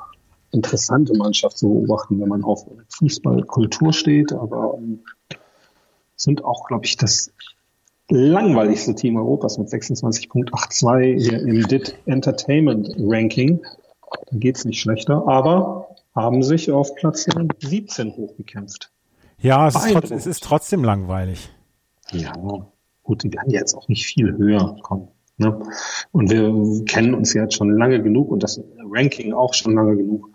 interessante 0.52 1.16
Mannschaft 1.16 1.58
zu 1.58 1.68
beobachten, 1.68 2.20
wenn 2.20 2.28
man 2.28 2.44
auf 2.44 2.66
Fußballkultur 2.96 3.92
steht, 3.92 4.32
aber 4.32 4.74
ähm, 4.78 5.00
sind 6.16 6.44
auch, 6.44 6.66
glaube 6.66 6.86
ich, 6.86 6.96
das 6.96 7.32
langweiligste 8.08 8.94
Team 8.94 9.16
Europas 9.16 9.58
mit 9.58 9.68
26.82 9.68 11.20
hier 11.20 11.40
im 11.40 11.66
DIT 11.66 11.98
Entertainment 12.06 12.94
Ranking. 12.98 13.62
Da 14.30 14.38
geht's 14.38 14.64
nicht 14.64 14.80
schlechter, 14.80 15.26
aber 15.26 15.88
haben 16.14 16.42
sich 16.42 16.70
auf 16.70 16.94
Platz 16.94 17.26
17 17.58 18.16
hochgekämpft. 18.16 18.90
Ja, 19.38 19.68
es 19.68 19.74
ist, 19.74 19.92
trotz, 19.92 20.10
es 20.10 20.26
ist 20.26 20.42
trotzdem 20.42 20.82
langweilig. 20.82 21.50
Ja, 22.12 22.32
gut, 23.02 23.22
die 23.22 23.32
werden 23.32 23.50
jetzt 23.50 23.74
auch 23.74 23.88
nicht 23.88 24.06
viel 24.06 24.36
höher 24.36 24.76
kommen. 24.82 25.08
Ne? 25.36 25.60
Und 26.12 26.30
wir 26.30 26.84
kennen 26.86 27.14
uns 27.14 27.34
ja 27.34 27.42
jetzt 27.42 27.54
schon 27.54 27.76
lange 27.76 28.02
genug 28.02 28.30
und 28.30 28.42
das 28.42 28.60
Ranking 28.90 29.34
auch 29.34 29.52
schon 29.52 29.74
lange 29.74 29.96
genug, 29.96 30.30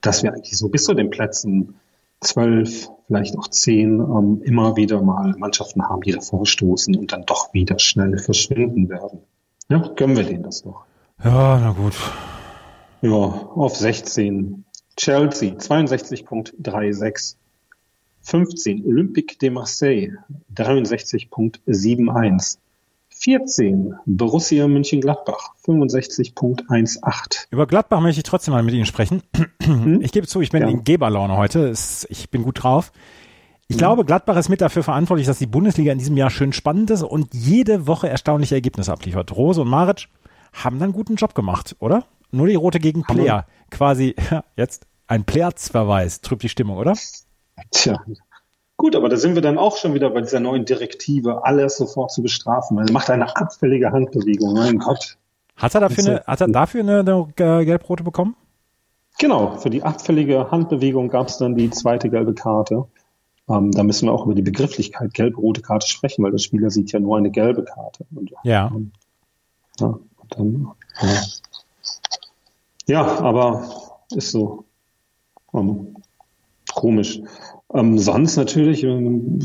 dass 0.00 0.22
wir 0.22 0.32
eigentlich 0.32 0.56
so 0.56 0.68
bis 0.68 0.84
zu 0.84 0.94
den 0.94 1.10
Plätzen 1.10 1.74
zwölf, 2.20 2.90
vielleicht 3.06 3.38
auch 3.38 3.48
zehn, 3.48 4.00
ähm, 4.00 4.42
immer 4.42 4.76
wieder 4.76 5.00
mal 5.02 5.34
Mannschaften 5.38 5.88
haben, 5.88 6.02
die 6.02 6.12
davor 6.12 6.46
stoßen 6.46 6.96
und 6.96 7.12
dann 7.12 7.24
doch 7.26 7.54
wieder 7.54 7.78
schnell 7.78 8.18
verschwinden 8.18 8.88
werden. 8.88 9.20
Ja, 9.68 9.78
gönnen 9.96 10.16
wir 10.16 10.24
denen 10.24 10.44
das 10.44 10.62
doch. 10.62 10.84
Ja, 11.22 11.58
na 11.58 11.72
gut. 11.72 11.94
Ja, 13.02 13.10
auf 13.10 13.76
16 13.76 14.64
Chelsea 14.96 15.54
62.36. 15.54 17.36
15 18.22 18.84
Olympique 18.84 19.38
de 19.38 19.50
Marseille 19.50 20.16
63.71. 20.56 22.58
14 23.26 23.92
Borussia 24.06 24.68
Mönchengladbach 24.68 25.54
65.18. 25.66 27.46
Über 27.50 27.66
Gladbach 27.66 27.98
möchte 28.00 28.20
ich 28.20 28.22
trotzdem 28.22 28.54
mal 28.54 28.62
mit 28.62 28.72
Ihnen 28.72 28.86
sprechen. 28.86 29.20
Ich 30.00 30.12
gebe 30.12 30.28
zu, 30.28 30.40
ich 30.42 30.50
bin 30.50 30.62
Ja. 30.62 30.68
in 30.68 30.84
Geberlaune 30.84 31.36
heute. 31.36 31.72
Ich 32.08 32.30
bin 32.30 32.44
gut 32.44 32.62
drauf. 32.62 32.92
Ich 33.66 33.78
glaube, 33.78 34.04
Gladbach 34.04 34.36
ist 34.36 34.48
mit 34.48 34.60
dafür 34.60 34.84
verantwortlich, 34.84 35.26
dass 35.26 35.40
die 35.40 35.48
Bundesliga 35.48 35.90
in 35.90 35.98
diesem 35.98 36.16
Jahr 36.16 36.30
schön 36.30 36.52
spannend 36.52 36.88
ist 36.90 37.02
und 37.02 37.34
jede 37.34 37.88
Woche 37.88 38.08
erstaunliche 38.08 38.54
Ergebnisse 38.54 38.92
abliefert. 38.92 39.34
Rose 39.34 39.60
und 39.60 39.68
Maric 39.68 40.06
haben 40.52 40.78
dann 40.78 40.90
einen 40.90 40.92
guten 40.92 41.16
Job 41.16 41.34
gemacht, 41.34 41.74
oder? 41.80 42.04
Nur 42.30 42.46
die 42.46 42.54
Rote 42.54 42.78
gegen. 42.78 43.02
Player. 43.02 43.44
Quasi 43.72 44.14
jetzt 44.56 44.86
ein 45.08 45.24
Playersverweis. 45.24 46.20
Trübt 46.20 46.44
die 46.44 46.48
Stimmung, 46.48 46.76
oder? 46.76 46.94
Tja. 47.72 48.00
Gut, 48.76 48.94
aber 48.94 49.08
da 49.08 49.16
sind 49.16 49.34
wir 49.34 49.42
dann 49.42 49.56
auch 49.56 49.78
schon 49.78 49.94
wieder 49.94 50.10
bei 50.10 50.20
dieser 50.20 50.40
neuen 50.40 50.66
Direktive, 50.66 51.44
alles 51.44 51.78
sofort 51.78 52.12
zu 52.12 52.22
bestrafen. 52.22 52.76
Man 52.76 52.92
macht 52.92 53.08
eine 53.08 53.34
abfällige 53.34 53.90
Handbewegung. 53.90 54.52
Mein 54.52 54.78
Gott. 54.78 55.16
Hat 55.56 55.74
er 55.74 55.80
dafür 55.80 56.04
eine, 56.04 56.24
hat 56.26 56.40
er 56.42 56.48
dafür 56.48 56.82
eine, 56.82 57.00
eine 57.00 57.28
äh, 57.38 57.64
gelb-rote 57.64 58.04
bekommen? 58.04 58.36
Genau, 59.18 59.56
für 59.56 59.70
die 59.70 59.82
abfällige 59.82 60.50
Handbewegung 60.50 61.08
gab 61.08 61.28
es 61.28 61.38
dann 61.38 61.54
die 61.54 61.70
zweite 61.70 62.10
gelbe 62.10 62.34
Karte. 62.34 62.84
Ähm, 63.48 63.70
da 63.70 63.82
müssen 63.82 64.08
wir 64.08 64.12
auch 64.12 64.26
über 64.26 64.34
die 64.34 64.42
Begrifflichkeit 64.42 65.14
gelb-rote 65.14 65.62
Karte 65.62 65.86
sprechen, 65.86 66.22
weil 66.22 66.32
der 66.32 66.38
Spieler 66.38 66.68
sieht 66.68 66.92
ja 66.92 67.00
nur 67.00 67.16
eine 67.16 67.30
gelbe 67.30 67.64
Karte. 67.64 68.04
Und, 68.14 68.32
Ja. 68.42 68.66
ähm, 68.74 68.92
ja, 69.80 69.98
dann, 70.30 70.72
ja. 71.00 71.22
ja, 72.86 73.18
aber 73.20 73.68
ist 74.10 74.32
so 74.32 74.64
ähm, 75.54 75.96
komisch. 76.74 77.20
Ähm, 77.76 77.98
sonst 77.98 78.36
natürlich 78.36 78.82
ähm, 78.84 79.38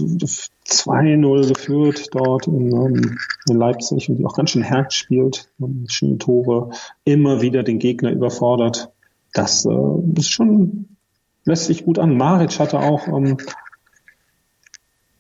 2-0 0.66 1.50
geführt 1.50 2.08
dort 2.12 2.48
in, 2.48 2.72
ähm, 2.72 3.18
in 3.50 3.56
Leipzig 3.58 4.10
und 4.10 4.18
die 4.18 4.26
auch 4.26 4.36
ganz 4.36 4.52
schön 4.52 4.70
hart 4.70 4.94
spielt. 4.94 5.50
Ähm, 5.60 5.86
schöne 5.90 6.18
Tore, 6.18 6.70
immer 7.04 7.42
wieder 7.42 7.64
den 7.64 7.78
Gegner 7.78 8.12
überfordert. 8.12 8.90
Das 9.34 9.66
äh, 9.66 9.70
ist 10.18 10.30
schon, 10.30 10.96
lässt 11.44 11.66
sich 11.66 11.84
gut 11.84 12.00
an. 12.00 12.16
Maric 12.16 12.58
hatte 12.58 12.80
auch 12.80 13.06
ähm, 13.10 13.38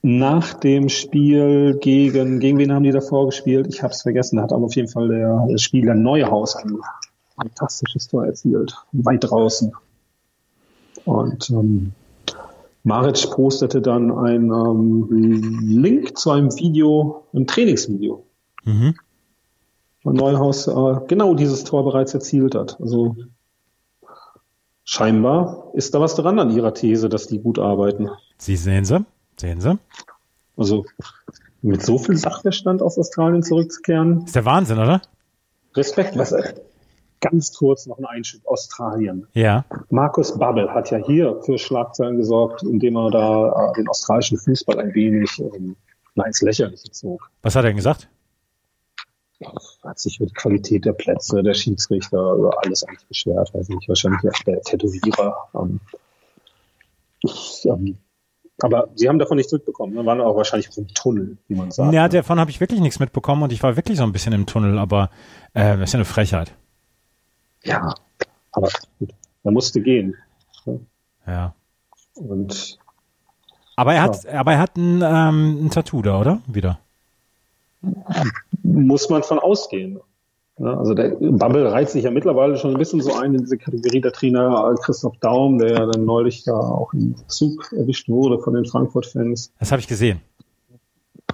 nach 0.03 0.53
dem 0.53 0.87
Spiel 0.87 1.77
gegen, 1.81 2.39
gegen 2.39 2.57
wen 2.59 2.71
haben 2.71 2.83
die 2.83 2.91
davor 2.91 3.25
gespielt? 3.25 3.67
Ich 3.69 3.83
habe 3.83 3.93
es 3.93 4.03
vergessen, 4.03 4.41
hat 4.41 4.53
aber 4.53 4.65
auf 4.65 4.75
jeden 4.75 4.87
Fall 4.87 5.09
der, 5.09 5.57
Spieler 5.57 5.95
Neuhaus 5.95 6.55
ein 6.55 6.77
fantastisches 7.35 8.07
Tor 8.07 8.25
erzielt, 8.25 8.73
weit 8.93 9.25
draußen. 9.25 9.73
Und 11.03 11.49
ähm, 11.49 11.93
Maric 12.83 13.29
postete 13.31 13.81
dann 13.81 14.11
einen 14.11 14.51
ähm, 14.51 15.59
Link 15.67 16.17
zu 16.17 16.31
einem 16.31 16.51
Video, 16.57 17.25
einem 17.33 17.47
Trainingsvideo, 17.47 18.25
Mhm. 18.63 18.95
wo 20.03 20.11
Neuhaus 20.11 20.67
äh, 20.67 20.95
genau 21.07 21.33
dieses 21.35 21.63
Tor 21.63 21.83
bereits 21.83 22.13
erzielt 22.13 22.55
hat. 22.55 22.79
Also 22.79 23.15
scheinbar 24.83 25.71
ist 25.73 25.93
da 25.93 25.99
was 26.01 26.15
dran 26.15 26.39
an 26.39 26.49
ihrer 26.49 26.73
These, 26.73 27.09
dass 27.09 27.27
die 27.27 27.39
gut 27.39 27.59
arbeiten. 27.59 28.09
Sie 28.37 28.55
sehen 28.55 28.85
sie. 28.85 29.05
Sehen 29.39 29.61
sie. 29.61 29.77
Also 30.57 30.85
mit 31.61 31.83
so 31.83 31.97
viel 31.97 32.17
Sachverstand 32.17 32.81
aus 32.81 32.97
Australien 32.97 33.43
zurückzukehren. 33.43 34.23
Ist 34.25 34.35
der 34.35 34.45
Wahnsinn, 34.45 34.79
oder? 34.79 35.01
Respekt, 35.75 36.17
was 36.17 36.33
ganz 37.21 37.53
kurz 37.53 37.85
noch 37.85 37.97
ein 37.97 38.05
Einschub 38.05 38.45
Australien. 38.45 39.27
Ja. 39.33 39.65
Markus 39.89 40.37
Babbel 40.37 40.69
hat 40.73 40.91
ja 40.91 40.97
hier 40.97 41.41
für 41.43 41.57
Schlagzeilen 41.57 42.17
gesorgt, 42.17 42.63
indem 42.63 42.97
er 42.97 43.11
da 43.11 43.69
äh, 43.69 43.73
den 43.73 43.87
australischen 43.87 44.37
Fußball 44.37 44.79
ein 44.79 44.93
wenig 44.93 45.39
ähm, 45.39 45.75
na, 46.15 46.25
ins 46.25 46.41
Lächerliche 46.41 46.91
zog. 46.91 47.29
Was 47.41 47.55
hat 47.55 47.63
er 47.63 47.69
denn 47.69 47.77
gesagt? 47.77 48.09
hat 49.83 49.99
sich 49.99 50.17
über 50.17 50.27
die 50.27 50.33
Qualität 50.33 50.85
der 50.85 50.93
Plätze, 50.93 51.41
der 51.41 51.55
Schiedsrichter, 51.55 52.33
über 52.33 52.51
alles 52.63 52.83
eigentlich 52.83 53.07
beschwert. 53.07 53.51
Weiß 53.53 53.69
nicht, 53.69 53.87
wahrscheinlich 53.87 54.21
auch 54.23 54.43
der 54.43 54.61
Tätowierer. 54.61 55.35
Ähm, 55.55 55.79
ich, 57.23 57.65
ähm, 57.65 57.97
aber 58.61 58.89
sie 58.95 59.09
haben 59.09 59.17
davon 59.17 59.37
nichts 59.37 59.51
mitbekommen. 59.51 59.93
Ne? 59.93 60.05
Waren 60.05 60.21
auch 60.21 60.35
wahrscheinlich 60.35 60.69
im 60.77 60.87
Tunnel, 60.89 61.37
wie 61.47 61.55
man 61.55 61.71
sagt. 61.71 61.93
Ja, 61.93 62.07
davon 62.07 62.39
habe 62.39 62.51
ich 62.51 62.59
wirklich 62.59 62.79
nichts 62.79 62.99
mitbekommen 62.99 63.41
und 63.41 63.51
ich 63.51 63.63
war 63.63 63.75
wirklich 63.75 63.97
so 63.97 64.03
ein 64.03 64.11
bisschen 64.11 64.33
im 64.33 64.45
Tunnel, 64.45 64.77
aber 64.77 65.09
äh, 65.53 65.77
das 65.77 65.89
ist 65.89 65.93
ja 65.93 65.97
eine 65.97 66.05
Frechheit. 66.05 66.53
Ja, 67.63 67.93
aber 68.51 68.69
gut, 68.99 69.13
er 69.43 69.51
musste 69.51 69.81
gehen. 69.81 70.15
Ja. 71.25 71.53
Und 72.15 72.79
aber 73.75 73.93
er 73.93 74.03
hat, 74.03 74.23
ja. 74.23 74.39
aber 74.39 74.53
er 74.53 74.59
hat 74.59 74.77
ein, 74.77 75.01
ähm, 75.03 75.65
ein 75.65 75.69
Tattoo 75.69 76.01
da, 76.01 76.19
oder? 76.19 76.39
Wieder. 76.47 76.79
Muss 78.63 79.09
man 79.09 79.23
von 79.23 79.39
ausgehen. 79.39 79.99
Ja, 80.59 80.77
also 80.77 80.93
der 80.93 81.09
Bubble 81.09 81.71
reizt 81.71 81.93
sich 81.93 82.03
ja 82.03 82.11
mittlerweile 82.11 82.57
schon 82.57 82.71
ein 82.71 82.77
bisschen 82.77 83.01
so 83.01 83.15
ein 83.15 83.33
in 83.33 83.41
diese 83.41 83.57
Kategorie 83.57 84.01
der 84.01 84.11
Trainer 84.11 84.75
Christoph 84.83 85.17
Daum, 85.17 85.57
der 85.57 85.71
ja 85.71 85.85
dann 85.87 86.05
neulich 86.05 86.43
da 86.43 86.53
auch 86.53 86.93
im 86.93 87.15
Zug 87.27 87.71
erwischt 87.71 88.07
wurde 88.09 88.37
von 88.37 88.53
den 88.53 88.65
Frankfurt-Fans. 88.65 89.51
Das 89.57 89.71
habe 89.71 89.79
ich 89.79 89.87
gesehen. 89.87 90.21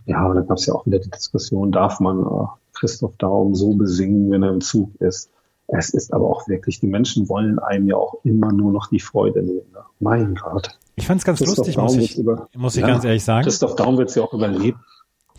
Ja, 0.06 0.26
und 0.26 0.36
da 0.36 0.42
gab 0.42 0.58
es 0.58 0.68
ja 0.68 0.74
auch 0.74 0.86
wieder 0.86 1.00
die 1.00 1.10
Diskussion, 1.10 1.74
darf 1.74 2.00
man 2.00 2.22
äh, 2.22 2.46
Christoph 2.74 3.18
Daum 3.18 3.56
so 3.56 3.74
besingen, 3.74 4.32
wenn 4.32 4.44
er 4.44 4.52
im 4.52 4.62
Zug 4.62 4.96
ist? 5.02 5.30
Es 5.68 5.90
ist 5.90 6.14
aber 6.14 6.30
auch 6.30 6.48
wirklich, 6.48 6.80
die 6.80 6.88
Menschen 6.88 7.28
wollen 7.28 7.60
einem 7.60 7.88
ja 7.88 7.98
auch 7.98 8.24
immer 8.24 8.54
nur 8.54 8.72
noch 8.72 8.88
die 8.88 9.02
Freude 9.02 9.44
nehmen. 9.44 9.70
Ne? 9.74 9.80
Mein 10.00 10.36
Gott. 10.36 10.80
Ich 10.96 11.06
fand 11.06 11.20
es 11.20 11.26
ganz 11.26 11.40
Christoph 11.40 11.68
lustig, 11.68 11.78
muss 11.78 11.96
ich, 11.98 12.18
über, 12.18 12.48
muss 12.56 12.76
ich 12.76 12.82
ja, 12.82 12.88
ganz 12.88 13.04
ehrlich 13.04 13.24
sagen. 13.24 13.44
Christoph 13.44 13.76
Daum 13.76 13.98
wird 13.98 14.10
es 14.10 14.16
ja 14.16 14.24
auch 14.24 14.34
überleben. 14.34 14.80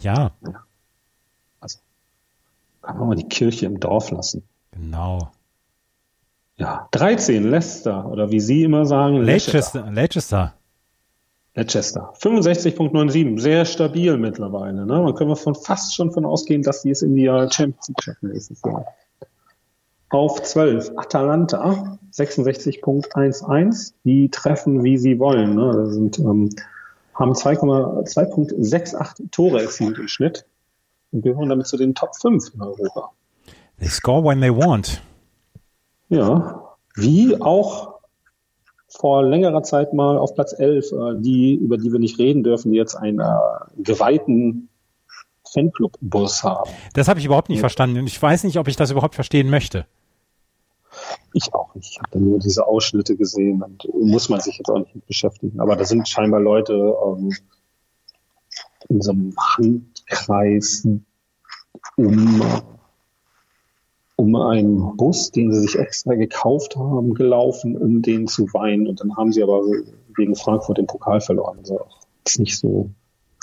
Ja. 0.01 0.33
ja. 0.47 0.65
Also, 1.61 1.79
kann 2.83 2.99
man 2.99 3.09
mal 3.09 3.15
die 3.17 3.29
Kirche 3.29 3.67
im 3.67 3.81
Dorf 3.81 4.11
lassen. 4.11 4.45
Genau. 4.73 5.31
Ja, 6.57 6.89
13, 6.91 7.51
Leicester, 7.51 8.07
oder 8.07 8.31
wie 8.31 8.41
Sie 8.41 8.65
immer 8.65 8.85
sagen, 8.85 9.23
Leicester. 9.23 9.91
Leicester. 9.91 10.55
Leicester. 11.55 12.13
65.97, 12.21 13.41
sehr 13.41 13.65
stabil 13.65 14.17
mittlerweile. 14.19 14.85
Ne? 14.85 15.01
Man 15.01 15.15
können 15.15 15.31
wir 15.31 15.37
von 15.37 15.55
fast 15.55 15.95
schon 15.95 16.13
von 16.13 16.25
ausgehen, 16.27 16.63
dass 16.63 16.83
die 16.83 16.91
es 16.91 17.03
in 17.03 17.17
die 17.17 17.27
Champions 17.27 17.89
League 17.89 18.03
schaffen 18.03 18.29
nächstes 18.29 18.61
Jahr 18.63 18.85
auf 20.11 20.43
12. 20.43 20.93
Atalanta 20.97 21.99
66.11. 22.13 23.93
Die 24.05 24.31
treffen, 24.31 24.85
wie 24.85 24.99
sie 24.99 25.19
wollen. 25.19 25.55
Ne? 25.55 25.73
Das 25.75 25.95
sind, 25.95 26.19
ähm, 26.19 26.51
haben 27.15 27.33
2,68 27.33 29.31
Tore 29.31 29.63
erzielt 29.63 29.99
im 29.99 30.09
Schnitt 30.09 30.47
und 31.13 31.23
gehören 31.23 31.49
damit 31.49 31.67
zu 31.67 31.77
den 31.77 31.95
Top 31.95 32.17
5 32.17 32.55
in 32.55 32.63
Europa. 32.63 33.11
They 33.79 33.89
score 33.89 34.25
when 34.25 34.41
they 34.41 34.55
want. 34.55 35.03
Ja, 36.09 36.77
wie 36.97 37.41
auch 37.41 37.99
vor 38.89 39.23
längerer 39.23 39.63
Zeit 39.63 39.93
mal 39.93 40.17
auf 40.17 40.35
Platz 40.35 40.55
11, 40.59 40.93
äh, 40.93 40.97
die, 41.19 41.55
über 41.55 41.77
die 41.77 41.93
wir 41.93 41.99
nicht 41.99 42.19
reden 42.19 42.43
dürfen, 42.43 42.73
die 42.73 42.79
jetzt 42.79 42.95
einen 42.95 43.21
äh, 43.21 43.25
geweihten 43.77 44.69
Fanclub-Bus 45.53 46.43
haben. 46.43 46.71
Das 46.95 47.09
habe 47.09 47.21
ich 47.21 47.27
überhaupt 47.27 47.51
nicht 47.51 47.59
ja. 47.59 47.63
verstanden 47.63 47.99
und 47.99 48.07
ich 48.07 48.21
weiß 48.21 48.45
nicht, 48.45 48.59
ob 48.59 48.69
ich 48.69 48.77
das 48.77 48.91
überhaupt 48.91 49.15
verstehen 49.15 49.51
möchte. 49.51 49.87
Ich 51.33 51.53
auch 51.53 51.75
nicht. 51.75 51.91
Ich 51.93 51.99
habe 51.99 52.09
da 52.13 52.19
nur 52.19 52.39
diese 52.39 52.67
Ausschnitte 52.67 53.17
gesehen 53.17 53.63
und 53.63 53.87
muss 53.95 54.29
man 54.29 54.41
sich 54.41 54.59
jetzt 54.59 54.71
auch 54.71 54.79
nicht 54.79 54.95
mit 54.95 55.07
beschäftigen. 55.07 55.61
Aber 55.61 55.77
da 55.77 55.85
sind 55.85 56.09
scheinbar 56.09 56.41
Leute 56.41 56.95
ähm, 57.07 57.33
in 58.89 59.03
so 59.03 59.13
einem 59.13 59.35
Handkreis 59.37 60.87
um, 61.97 62.43
um 64.17 64.37
einen 64.37 64.97
Bus, 64.97 65.31
den 65.31 65.53
sie 65.53 65.61
sich 65.61 65.79
extra 65.79 66.15
gekauft 66.15 66.77
haben, 66.77 67.15
gelaufen, 67.15 67.77
um 67.77 68.03
den 68.03 68.27
zu 68.27 68.53
weinen. 68.55 68.87
Und 68.87 69.01
dann 69.01 69.17
haben 69.17 69.33
sie 69.33 69.43
aber 69.43 69.63
gegen 70.17 70.35
Frankfurt 70.35 70.79
den 70.79 70.87
Pokal 70.87 71.21
verloren. 71.21 71.59
Also 71.59 71.81
ist 72.27 72.39
nicht 72.39 72.59
so 72.59 72.91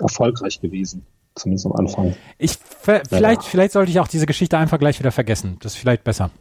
erfolgreich 0.01 0.59
gewesen. 0.59 1.05
Zumindest 1.35 1.65
am 1.65 1.73
Anfang. 1.73 2.15
Ich, 2.37 2.57
vielleicht, 2.57 3.11
ja. 3.11 3.41
vielleicht 3.41 3.73
sollte 3.73 3.91
ich 3.91 3.99
auch 3.99 4.07
diese 4.07 4.25
Geschichte 4.25 4.57
einfach 4.57 4.79
gleich 4.79 4.99
wieder 4.99 5.11
vergessen. 5.11 5.57
Das 5.61 5.73
ist 5.73 5.77
vielleicht 5.77 6.03
besser. 6.03 6.31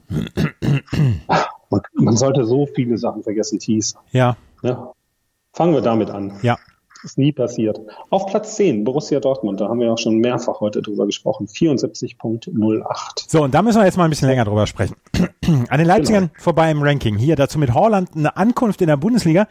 Man, 1.71 1.81
man 1.95 2.17
sollte 2.17 2.45
so 2.45 2.67
viele 2.67 2.97
Sachen 2.97 3.23
vergessen, 3.25 3.59
Thies. 3.59 3.97
Ja. 4.13 4.37
ja. 4.63 4.93
Fangen 5.53 5.75
wir 5.75 5.81
damit 5.81 6.11
an. 6.11 6.39
Ja. 6.43 6.57
Ist 7.03 7.19
nie 7.19 7.33
passiert. 7.33 7.81
Auf 8.09 8.27
Platz 8.27 8.57
10, 8.57 8.85
Borussia 8.85 9.21
Dortmund, 9.21 9.61
da 9.61 9.69
haben 9.69 9.79
wir 9.79 9.93
auch 9.93 9.99
schon 9.99 10.19
mehrfach 10.19 10.61
heute 10.61 10.81
drüber 10.81 11.05
gesprochen. 11.05 11.47
74.08. 11.49 13.25
So, 13.29 13.43
und 13.43 13.53
da 13.53 13.61
müssen 13.61 13.79
wir 13.79 13.85
jetzt 13.85 13.99
mal 13.99 14.05
ein 14.05 14.11
bisschen 14.11 14.29
länger 14.29 14.47
drüber 14.47 14.67
sprechen. 14.67 14.97
An 15.69 15.79
den 15.79 15.87
Leipzigern 15.87 16.29
genau. 16.29 16.43
vorbei 16.43 16.71
im 16.71 16.83
Ranking. 16.83 17.17
Hier 17.17 17.37
dazu 17.37 17.59
mit 17.59 17.75
Holland 17.75 18.11
eine 18.15 18.37
Ankunft 18.37 18.81
in 18.81 18.87
der 18.87 18.97
Bundesliga 18.97 19.49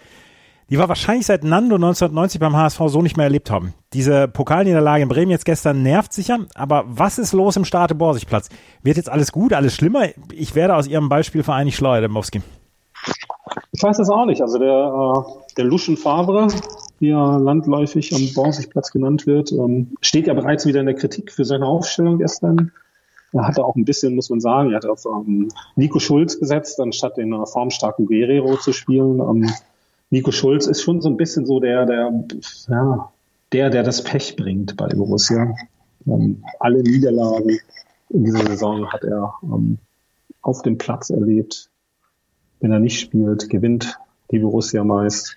die 0.69 0.78
wir 0.78 0.89
wahrscheinlich 0.89 1.26
seit 1.26 1.43
Nando 1.43 1.76
1990 1.76 2.39
beim 2.39 2.56
HSV 2.56 2.80
so 2.88 3.02
nicht 3.02 3.17
mehr 3.17 3.26
erlebt 3.26 3.52
haben. 3.52 3.73
Diese 3.93 4.28
Pokalniederlage 4.28 5.04
in 5.04 5.10
Bremen 5.10 5.32
jetzt 5.32 5.45
gestern 5.45 5.84
nervt 5.84 6.13
sicher, 6.13 6.39
aber 6.56 6.86
was 6.88 7.19
ist 7.19 7.34
los 7.34 7.56
im 7.56 7.65
Starte 7.65 7.95
Borsigplatz? 7.95 8.49
Wird 8.82 8.97
jetzt 8.97 9.10
alles 9.10 9.32
gut, 9.32 9.54
alles 9.54 9.76
schlimmer? 9.76 10.10
Ich 10.32 10.56
werde 10.56 10.76
aus 10.76 10.88
Ihrem 10.88 11.10
Beispielverein 11.10 11.65
nicht 11.65 11.76
schleuer, 11.76 12.02
Demowski. 12.02 12.41
Ich 13.71 13.84
weiß 13.84 13.97
das 13.97 14.10
auch 14.10 14.26
nicht. 14.26 14.41
Also 14.41 14.60
der, 14.60 14.67
äh, 14.69 15.54
der 15.58 15.65
Luschen 15.65 15.97
Favre, 15.97 16.47
wie 16.99 17.10
er 17.10 17.39
landläufig 17.39 18.13
am 18.13 18.21
Borsigplatz 18.34 18.91
genannt 18.91 19.28
wird, 19.28 19.52
ähm, 19.52 19.95
steht 20.02 20.28
ja 20.28 20.34
bereits 20.34 20.65
wieder 20.65 20.80
in 20.80 20.86
der 20.86 20.95
Kritik 20.95 21.32
für 21.32 21.43
seine 21.43 21.65
Aufstellung 21.65 22.19
gestern. 22.19 22.71
Er 23.34 23.47
hatte 23.47 23.65
auch 23.65 23.76
ein 23.76 23.84
bisschen, 23.84 24.15
muss 24.15 24.30
man 24.30 24.39
sagen, 24.39 24.69
er 24.69 24.78
hat 24.78 24.86
auf 24.86 25.06
ähm, 25.06 25.49
Nico 25.76 25.99
Schulz 25.99 26.39
gesetzt, 26.39 26.80
anstatt 26.80 27.17
den 27.17 27.34
äh, 27.34 27.45
formstarken 27.45 28.06
Guerrero 28.06 28.58
zu 28.58 28.73
spielen. 28.73 29.19
Nico 30.13 30.32
Schulz 30.32 30.67
ist 30.67 30.84
schon 30.84 31.02
so 31.02 31.10
ein 31.10 31.17
bisschen 31.17 31.47
so 31.47 31.60
der, 31.60 31.88
der, 31.88 32.13
ja, 32.67 33.12
der, 33.52 33.71
der 33.71 33.82
das 33.82 34.04
Pech 34.04 34.36
bringt 34.36 34.78
bei 34.78 34.88
Borussia. 34.89 35.56
Ähm, 36.06 36.43
alle 36.60 36.84
Niederlagen 36.84 37.58
in 38.10 38.23
dieser 38.23 38.45
Saison 38.45 38.91
hat 38.91 39.04
er 39.06 39.34
ähm, 39.41 39.80
auf 40.43 40.62
dem 40.62 40.78
Platz 40.78 41.10
erlebt. 41.10 41.71
Wenn 42.60 42.71
er 42.71 42.80
nicht 42.80 42.99
spielt, 42.99 43.49
gewinnt 43.49 43.97
die 44.30 44.38
Borussia 44.38 44.84
meist. 44.84 45.36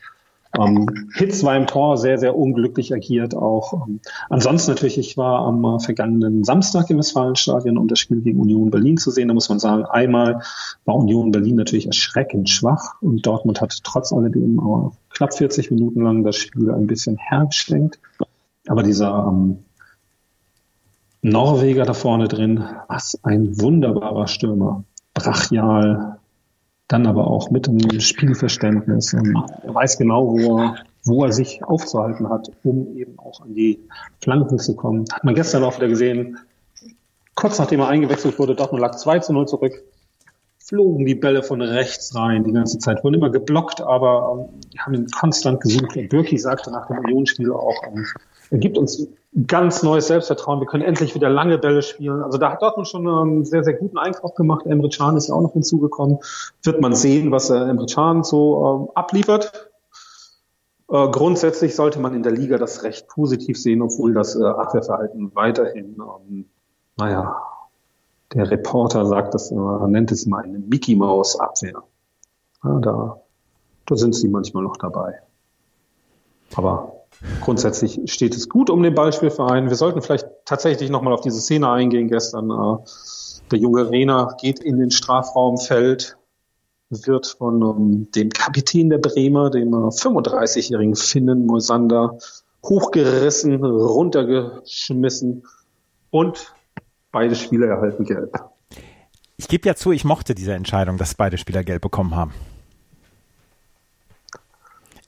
Ähm, 0.58 1.10
Hitz 1.14 1.42
war 1.44 1.56
im 1.56 1.66
Tor 1.66 1.96
sehr, 1.96 2.18
sehr 2.18 2.36
unglücklich 2.36 2.92
agiert 2.94 3.34
auch. 3.34 3.86
Ähm, 3.86 4.00
ansonsten 4.30 4.70
natürlich, 4.70 4.98
ich 4.98 5.16
war 5.16 5.40
am 5.40 5.64
äh, 5.64 5.80
vergangenen 5.80 6.44
Samstag 6.44 6.90
im 6.90 6.98
Westfalenstadion, 6.98 7.78
um 7.78 7.88
das 7.88 7.98
Spiel 7.98 8.20
gegen 8.20 8.40
Union 8.40 8.70
Berlin 8.70 8.96
zu 8.96 9.10
sehen. 9.10 9.28
Da 9.28 9.34
muss 9.34 9.48
man 9.48 9.58
sagen, 9.58 9.84
einmal 9.84 10.40
war 10.84 10.96
Union 10.96 11.30
Berlin 11.30 11.56
natürlich 11.56 11.86
erschreckend 11.86 12.48
schwach 12.48 13.00
und 13.00 13.26
Dortmund 13.26 13.60
hat 13.60 13.78
trotz 13.84 14.12
alledem 14.12 14.58
äh, 14.58 15.14
knapp 15.14 15.34
40 15.34 15.70
Minuten 15.70 16.02
lang 16.02 16.24
das 16.24 16.36
Spiel 16.36 16.70
ein 16.70 16.86
bisschen 16.86 17.16
hergeschwenkt. 17.16 17.98
Aber 18.68 18.82
dieser 18.82 19.26
ähm, 19.28 19.58
Norweger 21.22 21.84
da 21.84 21.92
vorne 21.92 22.28
drin, 22.28 22.64
was 22.88 23.18
ein 23.22 23.60
wunderbarer 23.60 24.28
Stürmer. 24.28 24.84
Brachial, 25.14 26.18
dann 26.88 27.06
aber 27.06 27.26
auch 27.26 27.50
mit 27.50 27.68
einem 27.68 28.00
Spielverständnis. 28.00 29.12
Er 29.12 29.74
weiß 29.74 29.98
genau, 29.98 30.32
wo 30.32 30.58
er, 30.58 30.76
wo 31.04 31.24
er 31.24 31.32
sich 31.32 31.64
aufzuhalten 31.64 32.28
hat, 32.28 32.50
um 32.62 32.96
eben 32.96 33.18
auch 33.18 33.40
an 33.40 33.54
die 33.54 33.80
Flanken 34.20 34.58
zu 34.58 34.76
kommen. 34.76 35.04
Hat 35.12 35.24
man 35.24 35.34
gestern 35.34 35.64
auch 35.64 35.76
wieder 35.76 35.88
gesehen, 35.88 36.38
kurz 37.34 37.58
nachdem 37.58 37.80
er 37.80 37.88
eingewechselt 37.88 38.38
wurde, 38.38 38.54
Dortmund 38.54 38.82
lag 38.82 38.94
2 38.94 39.18
zu 39.20 39.32
0 39.32 39.48
zurück, 39.48 39.82
flogen 40.66 41.06
die 41.06 41.14
Bälle 41.14 41.42
von 41.42 41.62
rechts 41.62 42.14
rein 42.14 42.42
die 42.42 42.52
ganze 42.52 42.78
Zeit, 42.78 43.04
wurden 43.04 43.14
immer 43.14 43.30
geblockt, 43.30 43.80
aber 43.80 44.48
ähm, 44.52 44.60
haben 44.78 44.94
ihn 44.94 45.06
konstant 45.06 45.60
gesucht. 45.60 45.96
Und 45.96 46.08
Birki 46.08 46.38
sagte 46.38 46.72
nach 46.72 46.88
dem 46.88 46.98
Unionsspiel 46.98 47.52
auch, 47.52 47.82
ähm, 47.86 48.04
er 48.50 48.58
gibt 48.58 48.76
uns 48.76 49.06
ganz 49.46 49.82
neues 49.82 50.08
Selbstvertrauen. 50.08 50.60
Wir 50.60 50.66
können 50.66 50.82
endlich 50.82 51.14
wieder 51.14 51.28
lange 51.28 51.58
Bälle 51.58 51.82
spielen. 51.82 52.22
Also 52.22 52.38
da 52.38 52.52
hat 52.52 52.62
Dortmund 52.62 52.88
schon 52.88 53.06
einen 53.06 53.44
sehr, 53.44 53.62
sehr 53.62 53.74
guten 53.74 53.98
Einkauf 53.98 54.34
gemacht. 54.34 54.66
Emre 54.66 54.88
Can 54.88 55.16
ist 55.16 55.28
ja 55.28 55.34
auch 55.34 55.40
noch 55.40 55.52
hinzugekommen. 55.52 56.18
Wird 56.62 56.80
man 56.80 56.94
sehen, 56.94 57.30
was 57.30 57.50
äh, 57.50 57.56
Emre 57.56 57.86
Can 57.86 58.24
so 58.24 58.90
äh, 58.94 58.98
abliefert. 58.98 59.70
Äh, 60.88 61.08
grundsätzlich 61.10 61.74
sollte 61.76 62.00
man 62.00 62.14
in 62.14 62.22
der 62.22 62.32
Liga 62.32 62.58
das 62.58 62.82
recht 62.82 63.08
positiv 63.08 63.60
sehen, 63.60 63.82
obwohl 63.82 64.14
das 64.14 64.36
äh, 64.36 64.44
Abwehrverhalten 64.44 65.32
weiterhin, 65.34 65.96
ähm, 66.00 66.46
naja, 66.96 67.36
der 68.36 68.50
Reporter 68.50 69.06
sagt 69.06 69.32
das, 69.32 69.50
er 69.50 69.88
nennt 69.88 70.12
es 70.12 70.26
mal 70.26 70.44
eine 70.44 70.58
Mickey 70.58 70.94
Maus 70.94 71.40
Abwehr. 71.40 71.82
Ja, 72.62 72.78
da, 72.80 73.20
da 73.86 73.96
sind 73.96 74.14
sie 74.14 74.28
manchmal 74.28 74.62
noch 74.62 74.76
dabei. 74.76 75.20
Aber 76.54 77.06
grundsätzlich 77.40 78.00
steht 78.12 78.36
es 78.36 78.50
gut 78.50 78.68
um 78.68 78.82
den 78.82 78.94
Ballspielverein. 78.94 79.70
Wir 79.70 79.76
sollten 79.76 80.02
vielleicht 80.02 80.26
tatsächlich 80.44 80.90
nochmal 80.90 81.14
auf 81.14 81.22
diese 81.22 81.40
Szene 81.40 81.70
eingehen 81.70 82.08
gestern. 82.08 82.50
Äh, 82.50 82.76
der 83.50 83.58
junge 83.58 83.88
Rena 83.90 84.36
geht 84.38 84.58
in 84.58 84.78
den 84.78 84.90
Strafraum, 84.90 85.56
fällt, 85.56 86.18
wird 86.90 87.26
von 87.26 87.62
um, 87.62 88.10
dem 88.10 88.28
Kapitän 88.28 88.90
der 88.90 88.98
Bremer, 88.98 89.48
dem 89.48 89.72
uh, 89.72 89.88
35-jährigen 89.88 90.94
Finnen 90.94 91.46
Moisander, 91.46 92.18
hochgerissen, 92.62 93.64
runtergeschmissen 93.64 95.44
und 96.10 96.54
beide 97.16 97.34
Spieler 97.34 97.68
erhalten 97.68 98.04
gelb. 98.04 98.38
Ich 99.38 99.48
gebe 99.48 99.66
ja 99.66 99.74
zu, 99.74 99.90
ich 99.90 100.04
mochte 100.04 100.34
diese 100.34 100.52
Entscheidung, 100.52 100.98
dass 100.98 101.14
beide 101.14 101.38
Spieler 101.38 101.64
gelb 101.64 101.80
bekommen 101.80 102.14
haben. 102.14 102.34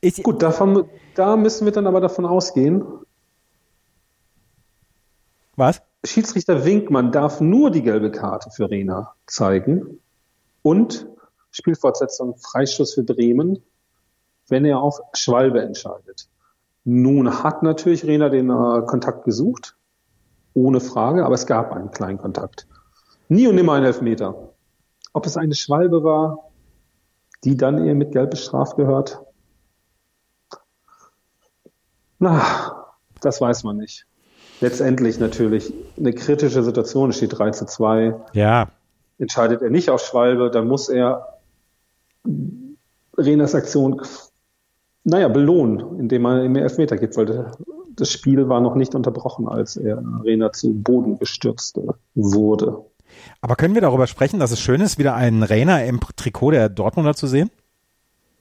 Ich, 0.01 0.23
Gut, 0.23 0.43
davon, 0.43 0.89
da 1.15 1.37
müssen 1.37 1.67
wir 1.67 1.73
dann 1.73 1.87
aber 1.87 2.01
davon 2.01 2.25
ausgehen. 2.25 2.83
Was? 5.55 5.83
Schiedsrichter 6.03 6.65
Winkmann 6.65 7.13
darf 7.13 7.43
nur 7.43 7.71
die 7.71 7.83
gelbe 7.83 8.11
Karte 8.11 8.51
für 8.53 8.71
Rena 8.71 9.13
zeigen 9.27 10.01
und 10.63 11.07
Spielfortsetzung 11.51 12.39
Freistoß 12.39 12.95
für 12.95 13.03
Bremen, 13.03 13.63
wenn 14.49 14.65
er 14.65 14.81
auf 14.81 14.99
Schwalbe 15.13 15.61
entscheidet. 15.61 16.27
Nun 16.85 17.43
hat 17.43 17.63
natürlich 17.63 18.07
Rena 18.07 18.31
den 18.31 18.49
äh, 18.49 18.87
Kontakt 18.87 19.27
gesucht, 19.27 19.78
ohne 20.59 20.81
Frage, 20.81 21.25
aber 21.25 21.35
es 21.35 21.47
gab 21.47 21.73
einen 21.73 21.91
kleinen 21.91 22.19
Kontakt. 22.19 22.67
Nie 23.29 23.47
und 23.47 23.55
nimmer 23.55 23.75
ein 23.75 23.85
Elfmeter. 23.85 24.53
Ob 25.13 25.27
es 25.27 25.37
eine 25.37 25.55
Schwalbe 25.55 26.03
war, 26.03 26.51
die 27.45 27.57
dann 27.57 27.85
eher 27.85 27.95
mit 27.95 28.13
Gelb 28.13 28.31
bestraft 28.31 28.77
gehört? 28.77 29.21
Na, 32.19 32.87
das 33.21 33.41
weiß 33.41 33.65
man 33.65 33.77
nicht. 33.77 34.07
Letztendlich 34.61 35.21
natürlich 35.21 35.73
eine 35.97 36.13
kritische 36.13 36.65
Situation, 36.65 37.11
es 37.11 37.17
steht 37.17 37.39
3 37.39 37.53
zu 37.53 37.67
2. 37.67 38.15
Ja. 38.33 38.71
Entscheidet 39.19 39.63
er 39.63 39.71
nicht 39.71 39.91
auf 39.91 40.01
Schwalbe, 40.01 40.51
dann 40.51 40.67
muss 40.67 40.89
er 40.89 41.39
Renas 43.17 43.55
Aktion, 43.55 44.03
naja, 45.05 45.29
belohnen, 45.29 45.99
indem 46.01 46.25
er 46.27 46.45
ihm 46.45 46.57
Elfmeter 46.57 46.97
gibt, 46.97 47.17
weil 47.17 47.27
das 47.99 48.11
Spiel 48.11 48.49
war 48.49 48.61
noch 48.61 48.75
nicht 48.75 48.95
unterbrochen, 48.95 49.49
als 49.49 49.77
er 49.77 50.03
Rena 50.25 50.53
zu 50.53 50.73
Boden 50.73 51.19
gestürzt 51.19 51.79
wurde. 52.15 52.85
Aber 53.41 53.57
können 53.57 53.75
wir 53.75 53.83
darüber 53.83 54.07
sprechen, 54.07 54.39
dass 54.39 54.51
es 54.51 54.61
schön 54.61 54.81
ist, 54.81 54.99
wieder 54.99 55.15
einen 55.15 55.43
Rainer 55.43 55.85
im 55.85 56.01
Trikot 56.17 56.53
der 56.53 56.69
Dortmunder 56.69 57.15
zu 57.15 57.27
sehen? 57.27 57.51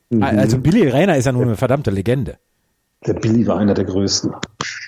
Mhm. 0.10 0.24
Also 0.24 0.60
Billy 0.60 0.88
Rainer 0.90 1.18
ist 1.18 1.26
ja 1.26 1.32
nur 1.32 1.44
eine 1.44 1.56
verdammte 1.56 1.92
Legende. 1.92 2.38
Der 3.06 3.14
Billy 3.14 3.46
war 3.48 3.58
einer 3.58 3.74
der 3.74 3.86
größten. 3.86 4.32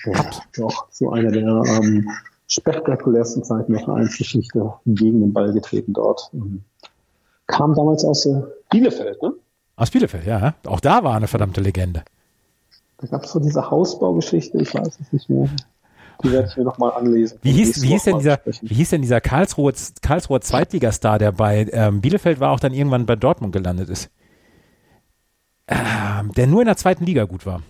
Ja, 0.06 0.24
doch, 0.56 0.86
so 0.90 1.12
einer 1.12 1.30
der 1.30 1.62
ähm, 1.66 2.08
spektakulärsten 2.48 3.44
Zeiten 3.44 3.72
der 3.72 3.84
Vereinsgeschichte 3.84 4.72
gegen 4.86 5.20
den 5.20 5.32
Ball 5.32 5.52
getreten 5.52 5.92
dort. 5.92 6.30
Ähm, 6.32 6.62
kam 7.46 7.74
damals 7.74 8.04
aus 8.04 8.26
äh, 8.26 8.42
Bielefeld, 8.70 9.22
ne? 9.22 9.32
Aus 9.76 9.90
Bielefeld, 9.90 10.26
ja. 10.26 10.54
Auch 10.66 10.80
da 10.80 11.04
war 11.04 11.16
eine 11.16 11.26
verdammte 11.26 11.60
Legende. 11.60 12.02
Da 13.00 13.06
gab 13.06 13.24
es 13.24 13.32
so 13.32 13.40
diese 13.40 13.70
Hausbaugeschichte, 13.70 14.58
ich 14.58 14.74
weiß 14.74 14.98
es 15.00 15.12
nicht 15.12 15.30
mehr. 15.30 15.48
Die 16.22 16.30
werde 16.30 16.48
ich 16.48 16.56
mir 16.56 16.64
nochmal 16.64 16.92
anlesen. 16.92 17.38
Wie 17.40 17.52
hieß, 17.52 17.80
wie 17.82 17.88
hieß 17.88 18.04
denn 18.04 18.18
dieser, 18.18 18.40
wie 18.44 18.74
hieß 18.74 18.90
denn 18.90 19.00
dieser 19.00 19.22
Karlsruher, 19.22 19.72
Karlsruher 20.02 20.42
Zweitligastar, 20.42 21.18
der 21.18 21.32
bei 21.32 21.66
ähm, 21.72 22.02
Bielefeld 22.02 22.40
war, 22.40 22.50
auch 22.50 22.60
dann 22.60 22.74
irgendwann 22.74 23.06
bei 23.06 23.16
Dortmund 23.16 23.54
gelandet 23.54 23.88
ist? 23.88 24.10
Ähm, 25.66 26.32
der 26.36 26.46
nur 26.46 26.60
in 26.60 26.66
der 26.66 26.76
zweiten 26.76 27.04
Liga 27.04 27.24
gut 27.24 27.46
war. 27.46 27.62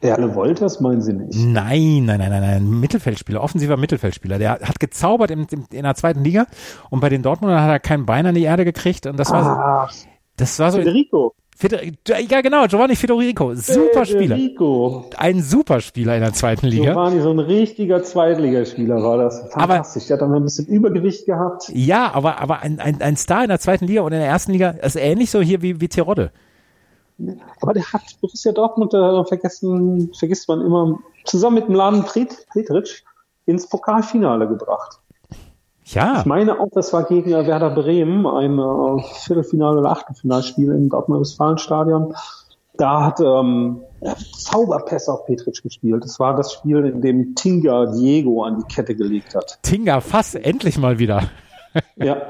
Erle 0.00 0.34
Wolters 0.34 0.80
meinen 0.80 1.02
Sie 1.02 1.12
nicht? 1.12 1.36
Nein, 1.36 2.04
nein, 2.04 2.18
nein, 2.18 2.30
nein, 2.30 2.40
nein. 2.40 2.80
Mittelfeldspieler, 2.80 3.42
offensiver 3.42 3.76
Mittelfeldspieler. 3.76 4.38
Der 4.38 4.52
hat 4.60 4.80
gezaubert 4.80 5.30
in, 5.30 5.46
in, 5.50 5.66
in 5.70 5.82
der 5.82 5.94
zweiten 5.94 6.24
Liga 6.24 6.46
und 6.90 7.00
bei 7.00 7.08
den 7.08 7.22
Dortmundern 7.22 7.60
hat 7.60 7.70
er 7.70 7.80
kein 7.80 8.06
Bein 8.06 8.26
an 8.26 8.34
die 8.34 8.44
Erde 8.44 8.64
gekriegt 8.64 9.06
und 9.06 9.18
das 9.18 9.30
war 9.30 9.44
ah, 9.44 9.88
so, 9.90 10.06
das 10.36 10.58
war 10.58 10.72
so. 10.72 10.78
Federico. 10.78 11.34
Ja, 11.60 12.40
genau, 12.40 12.66
Giovanni 12.66 12.94
Federico. 12.94 13.54
Super 13.54 14.04
Spieler. 14.04 14.36
Federico. 14.36 15.10
Ein 15.16 15.42
super 15.42 15.80
Spieler 15.80 16.14
in 16.14 16.20
der 16.20 16.32
zweiten 16.32 16.66
Liga. 16.68 16.92
Giovanni, 16.92 17.20
so 17.20 17.30
ein 17.30 17.40
richtiger 17.40 18.02
Zweitligaspieler 18.02 19.02
war 19.02 19.18
das. 19.18 19.40
Fantastisch. 19.50 20.04
Aber, 20.04 20.08
der 20.08 20.14
hat 20.16 20.22
dann 20.22 20.34
ein 20.34 20.44
bisschen 20.44 20.66
Übergewicht 20.66 21.26
gehabt. 21.26 21.68
Ja, 21.70 22.12
aber, 22.14 22.40
aber 22.40 22.60
ein, 22.60 22.78
ein, 22.78 23.02
ein 23.02 23.16
Star 23.16 23.42
in 23.42 23.48
der 23.48 23.58
zweiten 23.58 23.86
Liga 23.86 24.02
und 24.02 24.12
in 24.12 24.20
der 24.20 24.28
ersten 24.28 24.52
Liga 24.52 24.70
ist 24.70 24.94
ähnlich 24.94 25.30
so 25.30 25.40
hier 25.40 25.60
wie, 25.60 25.80
wie 25.80 25.88
Terodde. 25.88 26.30
Aber 27.60 27.74
der 27.74 27.92
hat 27.92 28.02
Borussia 28.20 28.52
Dortmund, 28.52 28.94
da 28.94 29.24
vergessen, 29.24 30.12
vergisst 30.16 30.48
man 30.48 30.60
immer, 30.60 31.00
zusammen 31.24 31.56
mit 31.56 31.66
dem 31.66 31.74
Laden 31.74 32.04
Petritsch 32.04 33.02
ins 33.46 33.68
Pokalfinale 33.68 34.46
gebracht. 34.46 35.00
Ja. 35.94 36.20
Ich 36.20 36.26
meine 36.26 36.60
auch, 36.60 36.68
das 36.72 36.92
war 36.92 37.04
gegen 37.04 37.30
Werder 37.30 37.70
Bremen, 37.70 38.26
ein 38.26 38.58
äh, 38.58 39.02
Viertelfinale- 39.24 39.80
oder 39.80 39.90
Achtelfinalspiel 39.90 40.70
im 40.72 40.88
Dortmunder 40.88 41.22
Westfalenstadion. 41.22 42.14
Da 42.76 43.06
hat 43.06 43.20
ähm, 43.20 43.80
Zauberpässe 44.36 45.12
auf 45.12 45.26
Petritsch 45.26 45.62
gespielt. 45.62 46.04
Das 46.04 46.20
war 46.20 46.36
das 46.36 46.52
Spiel, 46.52 46.84
in 46.84 47.00
dem 47.00 47.34
Tinga 47.34 47.86
Diego 47.86 48.44
an 48.44 48.58
die 48.58 48.72
Kette 48.72 48.94
gelegt 48.94 49.34
hat. 49.34 49.58
Tinga, 49.62 50.00
fast 50.00 50.36
endlich 50.36 50.78
mal 50.78 50.98
wieder. 50.98 51.24
ja, 51.96 52.22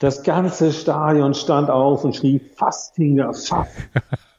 das 0.00 0.22
ganze 0.22 0.72
Stadion 0.72 1.34
stand 1.34 1.70
auf 1.70 2.04
und 2.04 2.14
schrie, 2.14 2.40
fast 2.56 2.94
Tinga, 2.96 3.32
fast. 3.32 3.56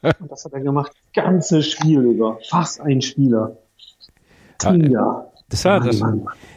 Und 0.20 0.30
das 0.30 0.44
hat 0.44 0.52
er 0.52 0.60
gemacht, 0.60 0.92
das 0.92 1.24
ganze 1.24 1.60
Spiel 1.60 2.02
über. 2.02 2.38
Fast 2.48 2.80
ein 2.80 3.02
Spieler. 3.02 3.56
Tinga. 4.58 5.26
Das 5.48 5.64
war 5.64 5.80
das. 5.80 6.00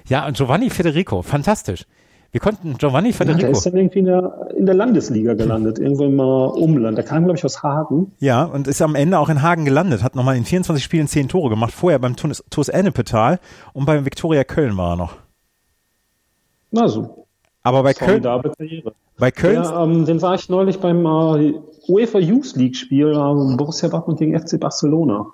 Ja, 0.08 0.28
und 0.28 0.38
Giovanni 0.38 0.70
Federico, 0.70 1.24
fantastisch. 1.24 1.86
Wir 2.32 2.40
konnten 2.40 2.78
Giovanni 2.78 3.12
Federico. 3.12 3.42
Ja, 3.42 3.48
der 3.48 3.58
ist 3.58 3.66
dann 3.66 3.76
irgendwie 3.76 4.00
in 4.00 4.06
der, 4.06 4.48
in 4.56 4.66
der 4.66 4.76
Landesliga 4.76 5.34
gelandet, 5.34 5.80
irgendwo 5.80 6.06
im 6.06 6.20
Umland. 6.20 6.98
Der 6.98 7.04
kam, 7.04 7.26
glaube 7.26 7.38
ich, 7.38 7.44
aus 7.44 7.62
Hagen. 7.62 8.14
Ja, 8.20 8.46
und 8.46 8.68
ist 8.68 8.82
am 8.82 8.96
Ende 8.96 9.20
auch 9.20 9.28
in 9.28 9.42
Hagen 9.42 9.66
gelandet, 9.66 10.02
hat 10.02 10.16
nochmal 10.16 10.38
in 10.38 10.46
24 10.46 10.82
Spielen 10.82 11.08
10 11.08 11.28
Tore 11.28 11.50
gemacht. 11.50 11.74
Vorher 11.74 12.00
beim 12.00 12.16
TuS 12.16 12.70
Ennepetal 12.70 13.40
und 13.74 13.86
beim 13.86 14.06
Viktoria 14.06 14.46
Köln 14.46 14.78
war 14.78 14.94
er 14.94 14.96
noch. 14.96 15.16
Na 16.72 16.88
so. 16.88 17.28
Aber 17.64 17.84
bei 17.84 17.94
Köln. 17.94 18.24
Bei 19.18 19.30
Köln. 19.30 19.56
Ja, 19.56 19.84
ähm, 19.84 20.06
den 20.06 20.20
sah 20.20 20.34
ich 20.34 20.48
neulich 20.48 20.80
beim 20.80 21.06
äh, 21.06 21.54
UEFA 21.88 22.20
Youth 22.20 22.56
League 22.56 22.78
Spiel 22.78 23.12
äh, 23.12 23.56
Borussia 23.58 23.90
Dortmund 23.90 24.20
gegen 24.20 24.40
FC 24.40 24.58
Barcelona. 24.58 25.34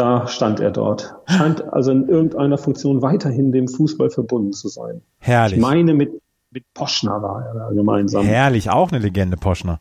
Da 0.00 0.26
stand 0.28 0.60
er 0.60 0.70
dort. 0.70 1.14
Scheint 1.26 1.62
also 1.74 1.90
in 1.90 2.08
irgendeiner 2.08 2.56
Funktion 2.56 3.02
weiterhin 3.02 3.52
dem 3.52 3.68
Fußball 3.68 4.08
verbunden 4.08 4.54
zu 4.54 4.68
sein. 4.68 5.02
Herrlich. 5.18 5.58
Ich 5.58 5.62
meine, 5.62 5.92
mit, 5.92 6.22
mit 6.50 6.64
Poschner 6.72 7.20
war 7.20 7.44
er 7.44 7.52
da 7.52 7.68
gemeinsam. 7.68 8.24
Herrlich, 8.24 8.70
auch 8.70 8.90
eine 8.90 8.98
Legende, 8.98 9.36
Poschner. 9.36 9.78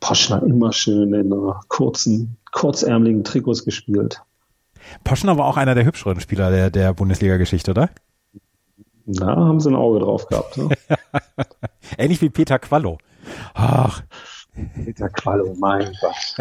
Poschner 0.00 0.42
immer 0.42 0.72
schön 0.72 1.12
in 1.12 1.34
uh, 1.34 1.52
kurzen, 1.68 2.38
kurzärmeligen 2.50 3.22
Trikots 3.22 3.66
gespielt. 3.66 4.22
Poschner 5.04 5.36
war 5.36 5.48
auch 5.48 5.58
einer 5.58 5.74
der 5.74 5.84
hübscheren 5.84 6.18
Spieler 6.20 6.50
der, 6.50 6.70
der 6.70 6.94
Bundesliga-Geschichte, 6.94 7.72
oder? 7.72 7.90
Na, 9.04 9.36
haben 9.36 9.60
sie 9.60 9.68
ein 9.68 9.76
Auge 9.76 9.98
drauf 9.98 10.28
gehabt. 10.28 10.56
Ne? 10.56 10.70
Ähnlich 11.98 12.22
wie 12.22 12.30
Peter 12.30 12.58
Quallo. 12.58 12.96
Ach. 13.52 14.02
Peter 14.84 15.08
Quallo, 15.08 15.56
mein 15.58 15.90
Gott. 16.00 16.36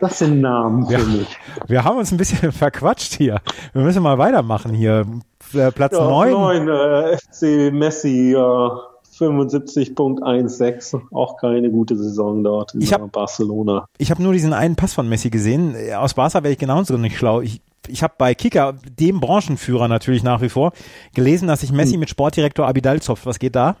Das 0.00 0.18
sind 0.18 0.40
Namen 0.40 0.86
für 0.86 0.92
ja, 0.92 0.98
mich. 0.98 1.28
Wir 1.66 1.84
haben 1.84 1.98
uns 1.98 2.10
ein 2.12 2.16
bisschen 2.16 2.50
verquatscht 2.52 3.14
hier. 3.14 3.40
Wir 3.72 3.82
müssen 3.82 4.02
mal 4.02 4.18
weitermachen 4.18 4.74
hier. 4.74 5.06
Äh, 5.54 5.70
Platz 5.70 5.92
ja, 5.92 6.04
9. 6.04 6.32
9 6.32 6.68
äh, 6.68 7.16
FC 7.16 7.72
Messi, 7.72 8.32
äh, 8.32 8.36
75.16. 8.36 11.00
Auch 11.12 11.36
keine 11.36 11.70
gute 11.70 11.96
Saison 11.96 12.42
dort 12.42 12.74
in 12.74 12.80
ich 12.80 12.92
hab, 12.92 13.12
Barcelona. 13.12 13.86
Ich 13.98 14.10
habe 14.10 14.20
nur 14.22 14.32
diesen 14.32 14.52
einen 14.52 14.74
Pass 14.76 14.94
von 14.94 15.08
Messi 15.08 15.30
gesehen. 15.30 15.76
Aus 15.96 16.14
Barca 16.14 16.42
wäre 16.42 16.52
ich 16.52 16.58
genauso 16.58 16.96
nicht 16.96 17.16
schlau. 17.16 17.40
Ich, 17.40 17.60
ich 17.86 18.02
habe 18.02 18.14
bei 18.18 18.34
Kicker, 18.34 18.74
dem 18.98 19.20
Branchenführer 19.20 19.86
natürlich 19.86 20.24
nach 20.24 20.40
wie 20.40 20.48
vor, 20.48 20.72
gelesen, 21.14 21.46
dass 21.46 21.60
sich 21.60 21.70
Messi 21.70 21.92
hm. 21.92 22.00
mit 22.00 22.10
Sportdirektor 22.10 22.66
Abidal 22.66 23.00
zopft. 23.00 23.26
Was 23.26 23.38
geht 23.38 23.54
da? 23.54 23.76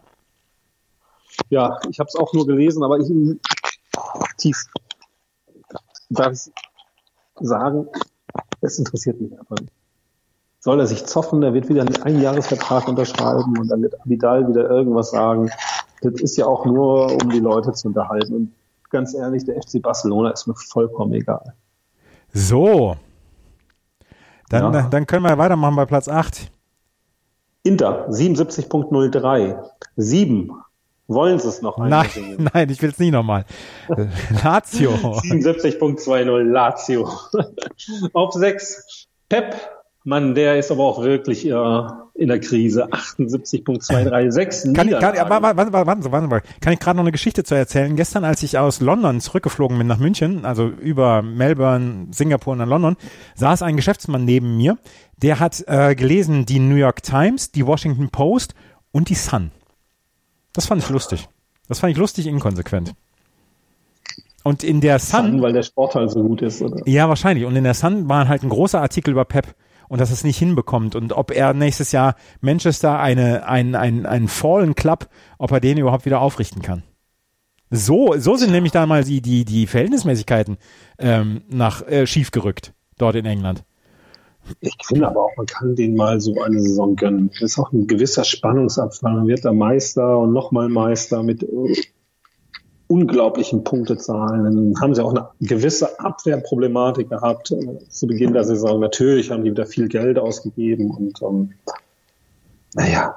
Ja, 1.50 1.78
ich 1.90 1.98
habe 1.98 2.08
es 2.08 2.16
auch 2.16 2.32
nur 2.32 2.46
gelesen, 2.46 2.82
aber 2.82 2.98
ich 2.98 3.10
tief 4.36 4.66
darf 6.10 6.32
ich 6.32 6.52
sagen, 7.40 7.88
es 8.60 8.78
interessiert 8.78 9.20
mich 9.20 9.32
einfach 9.38 9.56
nicht. 9.60 9.72
Soll 10.60 10.80
er 10.80 10.86
sich 10.86 11.04
zoffen, 11.04 11.42
er 11.42 11.52
wird 11.52 11.68
wieder 11.68 11.82
einen 11.82 12.02
Einjahresvertrag 12.02 12.88
unterschreiben 12.88 13.58
und 13.58 13.68
dann 13.68 13.82
wird 13.82 14.00
Abidal 14.00 14.48
wieder 14.48 14.68
irgendwas 14.70 15.10
sagen. 15.10 15.50
Das 16.00 16.14
ist 16.20 16.36
ja 16.36 16.46
auch 16.46 16.64
nur, 16.64 17.12
um 17.22 17.30
die 17.30 17.40
Leute 17.40 17.72
zu 17.72 17.88
unterhalten. 17.88 18.34
Und 18.34 18.52
ganz 18.90 19.14
ehrlich, 19.14 19.44
der 19.44 19.60
FC 19.60 19.82
Barcelona 19.82 20.30
ist 20.30 20.46
mir 20.46 20.54
vollkommen 20.54 21.12
egal. 21.12 21.52
So. 22.32 22.96
Dann, 24.48 24.72
ja. 24.72 24.88
dann 24.88 25.06
können 25.06 25.24
wir 25.24 25.36
weitermachen 25.36 25.76
bei 25.76 25.84
Platz 25.84 26.08
8. 26.08 26.50
Inter, 27.62 28.08
77.03. 28.08 29.62
7 29.96 30.50
Wollen 31.06 31.38
Sie 31.38 31.48
es 31.48 31.60
noch 31.60 31.76
einmal 31.76 32.06
Nein, 32.14 32.48
nein, 32.54 32.70
ich 32.70 32.80
will 32.80 32.90
es 32.90 32.98
nie 32.98 33.10
nochmal. 33.10 33.44
Lazio. 34.42 34.92
77.20 34.94 36.42
Lazio. 36.42 37.10
Auf 38.12 38.32
6 38.32 39.06
Pep. 39.28 39.54
Mann, 40.06 40.34
der 40.34 40.58
ist 40.58 40.70
aber 40.70 40.84
auch 40.84 41.02
wirklich 41.02 41.46
äh, 41.46 41.82
in 42.14 42.28
der 42.28 42.38
Krise. 42.38 42.86
78.236. 42.88 44.74
Kann 44.74 44.88
ich, 44.88 44.98
kann, 44.98 45.16
warte, 45.16 45.56
warte, 45.56 45.72
warte, 45.72 46.30
warte. 46.30 46.46
Kann 46.60 46.74
ich 46.74 46.78
gerade 46.78 46.96
noch 46.96 47.04
eine 47.04 47.12
Geschichte 47.12 47.42
zu 47.42 47.54
erzählen? 47.54 47.96
Gestern, 47.96 48.22
als 48.22 48.42
ich 48.42 48.58
aus 48.58 48.80
London 48.80 49.22
zurückgeflogen 49.22 49.78
bin 49.78 49.86
nach 49.86 49.98
München, 49.98 50.44
also 50.44 50.66
über 50.66 51.22
Melbourne, 51.22 52.08
Singapur 52.10 52.52
und 52.52 52.58
dann 52.58 52.68
London, 52.68 52.96
saß 53.36 53.62
ein 53.62 53.76
Geschäftsmann 53.76 54.26
neben 54.26 54.58
mir, 54.58 54.76
der 55.22 55.40
hat 55.40 55.64
äh, 55.66 55.94
gelesen 55.94 56.44
die 56.44 56.58
New 56.58 56.76
York 56.76 57.02
Times, 57.02 57.50
die 57.50 57.66
Washington 57.66 58.10
Post 58.10 58.54
und 58.92 59.08
die 59.08 59.14
Sun. 59.14 59.52
Das 60.54 60.66
fand 60.66 60.82
ich 60.82 60.88
lustig. 60.88 61.28
Das 61.68 61.80
fand 61.80 61.90
ich 61.90 61.98
lustig 61.98 62.26
inkonsequent. 62.26 62.94
Und 64.42 64.62
in 64.62 64.80
der 64.80 64.98
Sun, 64.98 65.26
Sun, 65.26 65.42
weil 65.42 65.52
der 65.52 65.62
Sport 65.62 65.94
halt 65.94 66.10
so 66.10 66.22
gut 66.22 66.42
ist, 66.42 66.62
oder? 66.62 66.86
Ja, 66.86 67.08
wahrscheinlich. 67.08 67.46
Und 67.46 67.56
in 67.56 67.64
der 67.64 67.74
Sun 67.74 68.08
war 68.08 68.28
halt 68.28 68.42
ein 68.42 68.50
großer 68.50 68.80
Artikel 68.80 69.10
über 69.10 69.24
Pep 69.24 69.54
und 69.88 70.00
dass 70.00 70.10
es 70.10 70.22
nicht 70.22 70.38
hinbekommt 70.38 70.94
und 70.94 71.12
ob 71.12 71.30
er 71.30 71.54
nächstes 71.54 71.92
Jahr 71.92 72.14
Manchester 72.40 72.98
eine 73.00 73.46
ein 73.46 73.74
ein 73.74 74.06
ein 74.06 74.28
Fallen 74.28 74.74
Club, 74.74 75.08
ob 75.38 75.50
er 75.50 75.60
den 75.60 75.78
überhaupt 75.78 76.04
wieder 76.04 76.20
aufrichten 76.20 76.62
kann. 76.62 76.82
So 77.70 78.14
so 78.18 78.36
sind 78.36 78.52
nämlich 78.52 78.72
da 78.72 78.86
mal 78.86 79.04
die 79.04 79.22
die 79.22 79.44
die 79.44 79.66
Verhältnismäßigkeiten 79.66 80.58
ähm, 80.98 81.42
nach 81.48 81.86
äh, 81.86 82.06
schief 82.06 82.30
gerückt 82.30 82.74
dort 82.98 83.16
in 83.16 83.24
England. 83.24 83.64
Ich 84.60 84.76
finde 84.84 85.08
aber 85.08 85.24
auch, 85.24 85.36
man 85.36 85.46
kann 85.46 85.74
den 85.74 85.96
mal 85.96 86.20
so 86.20 86.40
eine 86.42 86.60
Saison 86.60 86.96
gönnen. 86.96 87.30
Das 87.32 87.52
ist 87.52 87.58
auch 87.58 87.72
ein 87.72 87.86
gewisser 87.86 88.24
Spannungsabfall. 88.24 89.14
Man 89.14 89.26
wird 89.26 89.44
da 89.44 89.52
Meister 89.52 90.18
und 90.18 90.32
nochmal 90.32 90.68
Meister 90.68 91.22
mit 91.22 91.42
äh, 91.42 91.74
unglaublichen 92.86 93.64
Punktezahlen. 93.64 94.44
Dann 94.44 94.80
haben 94.80 94.94
sie 94.94 95.02
auch 95.02 95.14
eine 95.14 95.28
gewisse 95.40 95.98
Abwehrproblematik 95.98 97.08
gehabt 97.08 97.50
äh, 97.50 97.78
zu 97.88 98.06
Beginn 98.06 98.32
der 98.32 98.44
Saison. 98.44 98.80
Natürlich 98.80 99.30
haben 99.30 99.44
die 99.44 99.50
wieder 99.50 99.66
viel 99.66 99.88
Geld 99.88 100.18
ausgegeben 100.18 100.90
und 100.90 101.22
ähm, 101.22 101.52
naja, 102.74 103.16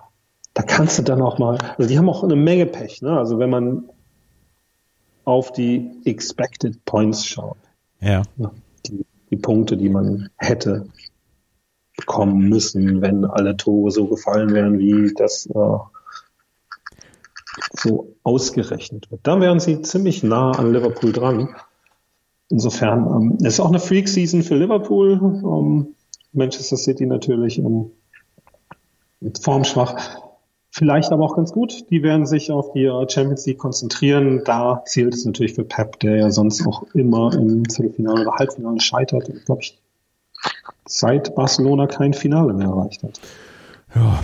da 0.53 0.63
kannst 0.63 0.97
du 0.97 1.03
dann 1.03 1.21
auch 1.21 1.37
mal, 1.37 1.57
also 1.77 1.87
die 1.87 1.97
haben 1.97 2.09
auch 2.09 2.23
eine 2.23 2.35
Menge 2.35 2.65
Pech. 2.65 3.01
Ne? 3.01 3.17
Also 3.17 3.39
wenn 3.39 3.49
man 3.49 3.89
auf 5.25 5.51
die 5.51 5.91
Expected 6.05 6.83
Points 6.85 7.25
schaut, 7.25 7.57
ja. 7.99 8.23
die, 8.85 9.05
die 9.29 9.35
Punkte, 9.35 9.77
die 9.77 9.89
man 9.89 10.29
hätte 10.37 10.87
kommen 12.05 12.49
müssen, 12.49 13.01
wenn 13.01 13.25
alle 13.25 13.57
Tore 13.57 13.91
so 13.91 14.05
gefallen 14.05 14.53
wären, 14.53 14.79
wie 14.79 15.13
das 15.13 15.47
äh, 15.47 15.77
so 17.73 18.15
ausgerechnet 18.23 19.09
wird. 19.11 19.21
Dann 19.23 19.41
wären 19.41 19.59
sie 19.59 19.81
ziemlich 19.81 20.23
nah 20.23 20.51
an 20.51 20.73
Liverpool 20.73 21.11
dran. 21.11 21.55
Insofern 22.49 23.05
ähm, 23.07 23.37
ist 23.45 23.59
auch 23.59 23.67
eine 23.67 23.79
Freak-Season 23.79 24.43
für 24.43 24.55
Liverpool. 24.55 25.19
Ähm, 25.23 25.95
Manchester 26.33 26.77
City 26.77 27.05
natürlich 27.05 27.57
ähm, 27.57 27.91
formschwach. 29.41 30.21
Vielleicht 30.69 31.11
aber 31.11 31.25
auch 31.25 31.35
ganz 31.35 31.51
gut. 31.51 31.89
Die 31.89 32.03
werden 32.03 32.25
sich 32.25 32.51
auf 32.51 32.71
die 32.73 32.85
äh, 32.85 33.09
Champions 33.09 33.45
League 33.47 33.57
konzentrieren. 33.57 34.43
Da 34.45 34.83
zielt 34.85 35.13
es 35.13 35.25
natürlich 35.25 35.55
für 35.55 35.63
Pep, 35.63 35.99
der 35.99 36.17
ja 36.17 36.29
sonst 36.29 36.65
auch 36.67 36.83
immer 36.93 37.33
im 37.33 37.63
Viertelfinale 37.65 38.21
oder 38.21 38.35
Halbfinale 38.35 38.79
scheitert. 38.79 39.29
Glaube 39.45 39.61
ich, 39.61 39.79
seit 40.85 41.35
Barcelona 41.35 41.87
kein 41.87 42.13
Finale 42.13 42.53
mehr 42.53 42.67
erreicht 42.67 43.03
hat. 43.03 43.19
Ja, 43.95 44.19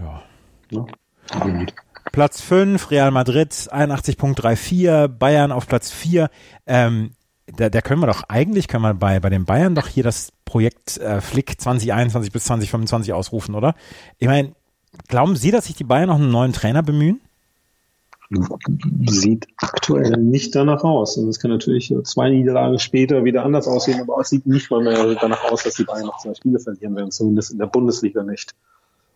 ja. 0.00 0.22
ja 0.70 0.86
aber 1.30 1.50
gut. 1.50 1.74
Platz 2.12 2.40
5, 2.40 2.90
Real 2.90 3.10
Madrid 3.10 3.52
81.34, 3.52 5.08
Bayern 5.08 5.52
auf 5.52 5.68
Platz 5.68 5.90
4. 5.90 6.28
Ähm, 6.66 7.12
da, 7.46 7.68
da 7.68 7.80
können 7.80 8.00
wir 8.00 8.06
doch 8.06 8.24
eigentlich, 8.28 8.68
können 8.68 8.82
wir 8.82 8.94
bei, 8.94 9.20
bei 9.20 9.28
den 9.28 9.44
Bayern 9.44 9.74
doch 9.74 9.86
hier 9.86 10.02
das 10.02 10.32
Projekt 10.44 10.98
äh, 10.98 11.20
Flick 11.20 11.60
2021 11.60 12.32
bis 12.32 12.44
2025 12.44 13.12
ausrufen, 13.12 13.54
oder? 13.54 13.74
Ich 14.18 14.28
meine, 14.28 14.54
glauben 15.08 15.36
Sie, 15.36 15.50
dass 15.50 15.66
sich 15.66 15.76
die 15.76 15.84
Bayern 15.84 16.08
noch 16.08 16.16
einen 16.16 16.30
neuen 16.30 16.52
Trainer 16.52 16.82
bemühen? 16.82 17.20
Sieht 19.06 19.48
aktuell 19.56 20.16
nicht 20.18 20.54
danach 20.54 20.84
aus. 20.84 21.16
Und 21.16 21.22
also 21.22 21.30
es 21.30 21.40
kann 21.40 21.50
natürlich 21.50 21.92
zwei 22.04 22.30
Niederlagen 22.30 22.78
später 22.78 23.24
wieder 23.24 23.44
anders 23.44 23.66
aussehen, 23.66 24.00
aber 24.00 24.20
es 24.20 24.28
sieht 24.28 24.46
nicht 24.46 24.70
mal 24.70 24.82
mehr 24.82 25.14
danach 25.16 25.50
aus, 25.50 25.64
dass 25.64 25.74
die 25.74 25.84
Bayern 25.84 26.06
noch 26.06 26.18
zwei 26.18 26.34
Spiele 26.34 26.60
verlieren 26.60 26.94
werden, 26.94 27.10
zumindest 27.10 27.50
in 27.50 27.58
der 27.58 27.66
Bundesliga 27.66 28.22
nicht. 28.22 28.54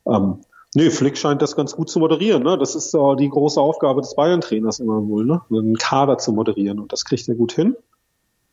Ähm, 0.06 0.38
Nee, 0.76 0.90
Flick 0.90 1.16
scheint 1.16 1.40
das 1.40 1.54
ganz 1.54 1.76
gut 1.76 1.88
zu 1.88 2.00
moderieren. 2.00 2.42
Ne? 2.42 2.58
Das 2.58 2.74
ist 2.74 2.92
äh, 2.94 3.16
die 3.16 3.28
große 3.28 3.60
Aufgabe 3.60 4.00
des 4.00 4.16
Bayern-Trainers 4.16 4.80
immer 4.80 5.06
wohl, 5.06 5.24
ne? 5.24 5.40
einen 5.48 5.76
Kader 5.76 6.18
zu 6.18 6.32
moderieren. 6.32 6.80
Und 6.80 6.92
das 6.92 7.04
kriegt 7.04 7.28
er 7.28 7.36
gut 7.36 7.52
hin. 7.52 7.76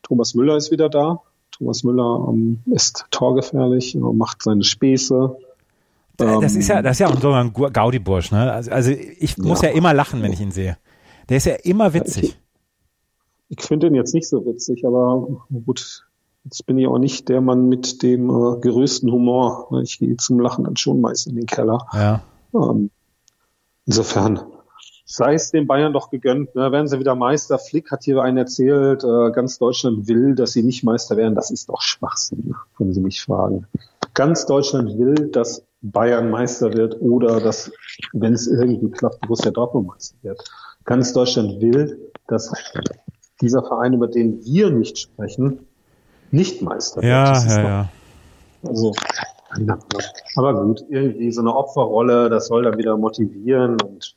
Thomas 0.04 0.36
Müller 0.36 0.56
ist 0.56 0.70
wieder 0.70 0.88
da. 0.88 1.24
Thomas 1.50 1.84
Müller 1.84 2.28
ähm, 2.30 2.60
ist 2.68 3.06
torgefährlich, 3.10 3.96
macht 3.96 4.44
seine 4.44 4.64
Späße. 4.64 5.36
Das 6.26 6.56
ist 6.56 6.68
ja, 6.68 6.78
ähm, 6.78 6.84
das 6.84 6.94
ist 6.94 7.00
ja 7.00 7.08
auch 7.08 7.20
so 7.20 7.32
ein 7.32 7.54
Gaudi-Bursch, 7.54 8.32
ne? 8.32 8.52
Also, 8.52 8.72
also 8.72 8.92
ich 8.92 9.38
muss 9.38 9.62
ja. 9.62 9.70
ja. 9.70 9.76
immer 9.76 9.94
lachen, 9.94 10.22
wenn 10.22 10.34
ich 10.34 10.42
ihn 10.42 10.52
sehe. 10.52 10.78
Der 11.30 11.38
ist 11.38 11.46
ja 11.46 11.56
immer 11.64 11.94
witzig. 11.94 12.38
Ich, 13.50 13.60
ich 13.60 13.66
finde 13.66 13.88
ihn 13.88 13.96
jetzt 13.96 14.14
nicht 14.14 14.28
so 14.28 14.46
witzig, 14.46 14.86
aber 14.86 15.28
gut, 15.66 16.06
Jetzt 16.44 16.66
bin 16.66 16.78
ich 16.78 16.88
auch 16.88 16.98
nicht 16.98 17.30
der 17.30 17.40
Mann 17.40 17.70
mit 17.70 18.02
dem 18.02 18.30
äh, 18.30 18.60
größten 18.60 19.12
Humor. 19.12 19.70
Ich 19.84 20.00
gehe 20.00 20.18
zum 20.18 20.40
Lachen 20.40 20.64
dann 20.64 20.76
schon 20.76 21.00
meist 21.00 21.28
in 21.28 21.36
den 21.36 21.46
Keller. 21.46 21.86
Ja. 21.94 22.24
Ähm, 22.54 22.90
insofern 23.86 24.40
sei 25.06 25.36
es 25.36 25.52
den 25.52 25.68
Bayern 25.68 25.94
doch 25.94 26.10
gegönnt. 26.10 26.56
Ne? 26.56 26.72
Werden 26.72 26.88
sie 26.88 27.00
wieder 27.00 27.16
Meister. 27.16 27.60
Flick 27.60 27.92
hat 27.92 28.04
hier 28.04 28.22
einen 28.22 28.38
erzählt, 28.38 29.04
äh, 29.04 29.32
ganz 29.32 29.60
Deutschland 29.60 30.08
will, 30.08 30.34
dass 30.34 30.54
sie 30.54 30.64
nicht 30.64 30.84
Meister 30.84 31.16
werden. 31.16 31.36
Das 31.36 31.52
ist 31.52 31.70
doch 31.70 31.82
Schwachsinn, 31.82 32.56
wenn 32.80 32.94
Sie 32.94 33.02
mich 33.02 33.22
fragen. 33.22 33.68
Ganz 34.16 34.46
Deutschland 34.46 34.98
will, 34.98 35.30
dass 35.32 35.64
Bayern 35.82 36.30
Meister 36.30 36.74
wird 36.74 37.02
oder 37.02 37.40
dass, 37.40 37.72
wenn 38.14 38.34
es 38.34 38.48
irgendwie 38.48 38.92
klappt, 38.92 39.22
Borussia 39.22 39.52
Dortmund 39.52 39.88
Meister 39.88 40.16
wird. 40.22 40.44
Ganz 40.86 41.14
Deutschland 41.14 41.62
will, 41.62 42.12
dass 42.28 42.52
dieser 43.42 43.64
Verein, 43.64 43.94
über 43.94 44.08
den 44.08 44.44
wir 44.44 44.70
nicht 44.70 44.98
sprechen, 44.98 45.66
nicht 46.32 46.62
Meister 46.62 47.04
ja, 47.04 47.44
wird. 47.44 47.46
Ja, 47.46 47.64
ja, 47.64 47.90
Also, 48.64 48.94
aber 50.36 50.64
gut, 50.64 50.86
irgendwie 50.90 51.32
so 51.32 51.42
eine 51.42 51.56
Opferrolle, 51.56 52.30
das 52.30 52.48
soll 52.48 52.64
dann 52.64 52.78
wieder 52.78 52.96
motivieren 52.98 53.78
und 53.82 54.16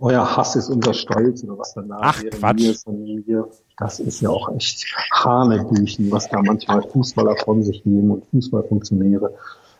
euer 0.00 0.36
Hass 0.36 0.54
ist 0.54 0.68
unser 0.68 0.94
Stolz 0.94 1.42
oder 1.42 1.58
was 1.58 1.74
danach 1.74 1.98
Ach, 2.02 2.22
wäre 2.22 2.36
Quatsch. 2.36 2.84
Familie. 2.84 3.46
Das 3.78 3.98
ist 3.98 4.20
ja 4.20 4.28
auch 4.30 4.54
echt 4.54 4.86
Hanebüchen, 5.12 6.10
was 6.12 6.28
da 6.28 6.40
manchmal 6.40 6.82
Fußballer 6.82 7.36
von 7.36 7.64
sich 7.64 7.82
geben 7.82 8.10
und 8.10 8.24
Fußballfunktionäre. 8.26 9.34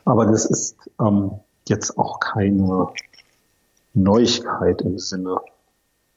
Aber 0.09 0.27
das 0.27 0.47
ist 0.47 0.77
ähm, 1.01 1.33
jetzt 1.69 1.99
auch 1.99 2.19
keine 2.19 2.89
Neuigkeit 3.95 4.81
im 4.83 4.99
Sinne 4.99 5.39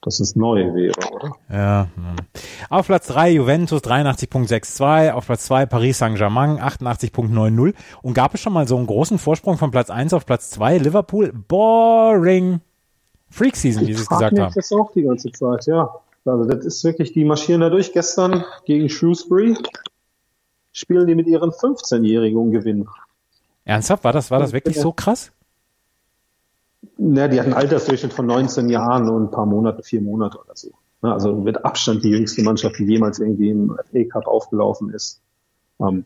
dass 0.03 0.19
es 0.19 0.35
neu 0.35 0.73
wäre, 0.73 0.93
oder? 1.13 1.35
Ja. 1.49 1.87
Hm. 1.95 2.15
Auf 2.69 2.87
Platz 2.87 3.07
3 3.07 3.33
Juventus 3.33 3.81
83.62, 3.83 5.11
auf 5.11 5.27
Platz 5.27 5.45
2 5.45 5.67
Paris 5.67 5.99
Saint-Germain 5.99 6.59
88.90 6.59 7.75
und 8.01 8.13
gab 8.13 8.33
es 8.33 8.41
schon 8.41 8.53
mal 8.53 8.67
so 8.67 8.77
einen 8.77 8.87
großen 8.87 9.19
Vorsprung 9.19 9.57
von 9.57 9.69
Platz 9.69 9.89
1 9.89 10.13
auf 10.13 10.25
Platz 10.25 10.49
2 10.51 10.79
Liverpool 10.79 11.31
boring 11.31 12.61
Freak 13.29 13.55
Season, 13.55 13.85
wie 13.85 13.93
sie 13.93 14.01
es 14.01 14.09
gesagt 14.09 14.39
haben. 14.39 14.53
Das 14.53 14.71
auch 14.71 14.91
die 14.91 15.03
ganze 15.03 15.31
Zeit, 15.31 15.67
ja. 15.67 15.93
Also 16.25 16.45
das 16.45 16.65
ist 16.65 16.83
wirklich, 16.83 17.13
die 17.13 17.23
marschieren 17.23 17.61
dadurch. 17.61 17.93
Gestern 17.93 18.43
gegen 18.65 18.89
Shrewsbury 18.89 19.55
spielen 20.71 21.07
die 21.07 21.15
mit 21.15 21.27
ihren 21.27 21.51
15-Jährigen 21.51 22.39
um 22.39 22.51
Gewinn. 22.51 22.87
Ernsthaft? 23.65 24.03
War 24.03 24.13
das, 24.13 24.31
war 24.31 24.39
das 24.39 24.53
wirklich 24.53 24.79
so 24.79 24.91
krass? 24.91 25.31
Na, 26.97 27.27
die 27.27 27.39
hatten 27.39 27.53
einen 27.53 27.61
Altersdurchschnitt 27.61 28.13
von 28.13 28.25
19 28.25 28.69
Jahren 28.69 29.09
und 29.09 29.25
ein 29.25 29.31
paar 29.31 29.45
Monate, 29.45 29.83
vier 29.83 30.01
Monate 30.01 30.39
oder 30.39 30.55
so. 30.55 30.71
Also 31.01 31.33
mit 31.33 31.63
Abstand 31.65 32.03
die 32.03 32.09
jüngste 32.09 32.43
Mannschaft, 32.43 32.77
die 32.77 32.85
jemals 32.85 33.19
irgendwie 33.19 33.49
im 33.49 33.75
FA 33.91 34.03
Cup 34.05 34.27
aufgelaufen 34.27 34.91
ist. 34.91 35.21
Ähm, 35.79 36.05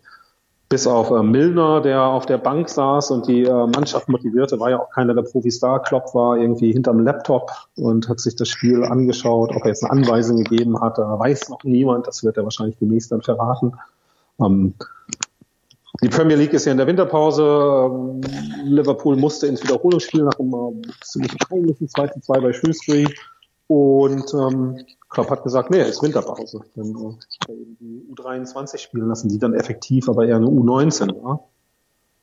bis 0.67 0.87
auf 0.87 1.11
äh, 1.11 1.21
Milner, 1.21 1.81
der 1.81 2.01
auf 2.03 2.25
der 2.25 2.37
Bank 2.37 2.69
saß 2.69 3.11
und 3.11 3.27
die 3.27 3.43
äh, 3.43 3.67
Mannschaft 3.67 4.09
motivierte, 4.09 4.59
war 4.59 4.71
ja 4.71 4.79
auch 4.79 4.89
keiner 4.89 5.13
der 5.13 5.21
Profis 5.21 5.59
da. 5.59 5.79
Klopp 5.79 6.15
war 6.15 6.37
irgendwie 6.37 6.71
hinterm 6.71 6.99
Laptop 6.99 7.51
und 7.75 8.09
hat 8.09 8.19
sich 8.19 8.35
das 8.35 8.49
Spiel 8.49 8.83
angeschaut. 8.83 9.51
Ob 9.55 9.61
er 9.63 9.67
jetzt 9.67 9.83
eine 9.83 9.91
Anweisung 9.91 10.37
gegeben 10.37 10.81
hat, 10.81 10.97
weiß 10.97 11.49
noch 11.49 11.63
niemand. 11.63 12.07
Das 12.07 12.23
wird 12.23 12.37
er 12.37 12.43
wahrscheinlich 12.43 12.77
demnächst 12.77 13.11
dann 13.11 13.21
verraten. 13.21 13.73
Ähm, 16.01 16.10
die 16.10 16.10
Premier 16.10 16.36
League 16.38 16.53
ist 16.53 16.65
ja 16.65 16.71
in 16.71 16.77
der 16.77 16.88
Winterpause. 16.88 17.43
Ähm, 17.43 18.21
Liverpool 18.65 19.15
musste 19.15 19.47
ins 19.47 19.63
Wiederholungsspiel 19.63 20.23
nach 20.23 20.39
einem 20.39 20.81
ziemlich 21.01 21.38
peinlichen 21.38 21.88
2-2 21.88 22.41
bei 22.41 22.53
Shrewsbury. 22.53 23.08
Und 23.67 24.34
ähm, 24.34 24.86
Klopp 25.10 25.29
hat 25.29 25.43
gesagt, 25.43 25.71
nee, 25.71 25.79
es 25.79 25.89
ist 25.89 26.03
Winterpause. 26.03 26.62
Dann 26.75 27.17
äh, 27.47 27.53
die 27.79 28.05
U23 28.13 28.77
spielen 28.77 29.08
lassen, 29.08 29.29
die 29.29 29.39
dann 29.39 29.53
effektiv 29.53 30.10
aber 30.10 30.27
eher 30.27 30.36
eine 30.38 30.47
U19 30.47 31.23
war. 31.23 31.47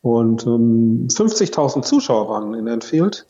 Und 0.03 0.47
ähm, 0.47 1.09
50.000 1.09 1.83
Zuschauer 1.83 2.29
waren 2.29 2.55
in 2.55 2.67
Enfield. 2.67 3.27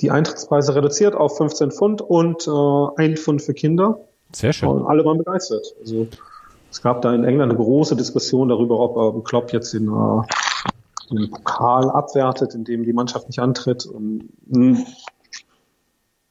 die 0.00 0.10
Eintrittspreise 0.10 0.74
reduziert 0.74 1.14
auf 1.14 1.38
15 1.38 1.70
Pfund 1.70 2.02
und 2.02 2.46
äh, 2.46 3.02
ein 3.02 3.16
Pfund 3.16 3.42
für 3.42 3.54
Kinder. 3.54 4.00
Sehr 4.32 4.52
schön. 4.52 4.68
Und 4.68 4.86
alle 4.86 5.04
waren 5.04 5.18
begeistert. 5.18 5.74
Also 5.80 6.08
es 6.76 6.82
gab 6.82 7.00
da 7.00 7.14
in 7.14 7.24
England 7.24 7.52
eine 7.52 7.58
große 7.58 7.96
Diskussion 7.96 8.50
darüber, 8.50 8.78
ob 8.78 9.16
äh, 9.16 9.22
Klopp 9.22 9.50
jetzt 9.54 9.72
den, 9.72 9.88
äh, 9.88 10.22
den 11.10 11.30
Pokal 11.30 11.90
abwertet, 11.90 12.54
indem 12.54 12.84
die 12.84 12.92
Mannschaft 12.92 13.28
nicht 13.28 13.38
antritt. 13.38 13.86
Und, 13.86 14.28
mh, 14.46 14.80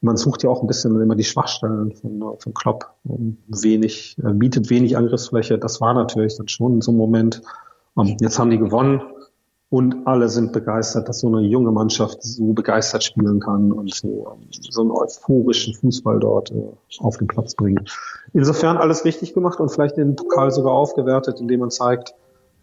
man 0.02 0.18
sucht 0.18 0.44
ja 0.44 0.52
auch 0.52 0.62
ein 0.62 0.68
bisschen 0.68 1.02
immer 1.02 1.16
die 1.16 1.24
Schwachstellen 1.24 1.94
von, 1.94 2.22
äh, 2.22 2.38
von 2.38 2.54
Klopp. 2.54 2.94
Und 3.06 3.40
wenig, 3.48 4.18
bietet 4.18 4.70
wenig 4.70 4.96
Angriffsfläche. 4.96 5.58
Das 5.58 5.82
war 5.82 5.96
natürlich 5.96 6.38
dann 6.38 6.48
schon 6.48 6.80
so 6.82 6.92
ein 6.92 6.98
Moment. 6.98 7.42
Um, 7.96 8.16
jetzt 8.20 8.38
haben 8.38 8.52
die 8.52 8.60
gewonnen. 8.60 9.02
Und 9.76 10.08
alle 10.08 10.30
sind 10.30 10.54
begeistert, 10.54 11.10
dass 11.10 11.20
so 11.20 11.28
eine 11.28 11.42
junge 11.42 11.70
Mannschaft 11.70 12.24
so 12.24 12.54
begeistert 12.54 13.04
spielen 13.04 13.42
kann 13.42 13.74
und 13.74 13.94
so, 13.94 14.38
so 14.50 14.80
einen 14.80 14.92
euphorischen 14.92 15.74
Fußball 15.74 16.18
dort 16.22 16.50
äh, 16.52 16.72
auf 17.00 17.18
den 17.18 17.28
Platz 17.28 17.56
bringen. 17.56 17.84
Insofern 18.32 18.78
alles 18.78 19.04
richtig 19.04 19.34
gemacht 19.34 19.60
und 19.60 19.68
vielleicht 19.68 19.98
den 19.98 20.16
Pokal 20.16 20.52
sogar 20.52 20.72
aufgewertet, 20.72 21.42
indem 21.42 21.60
man 21.60 21.72
zeigt, 21.72 22.14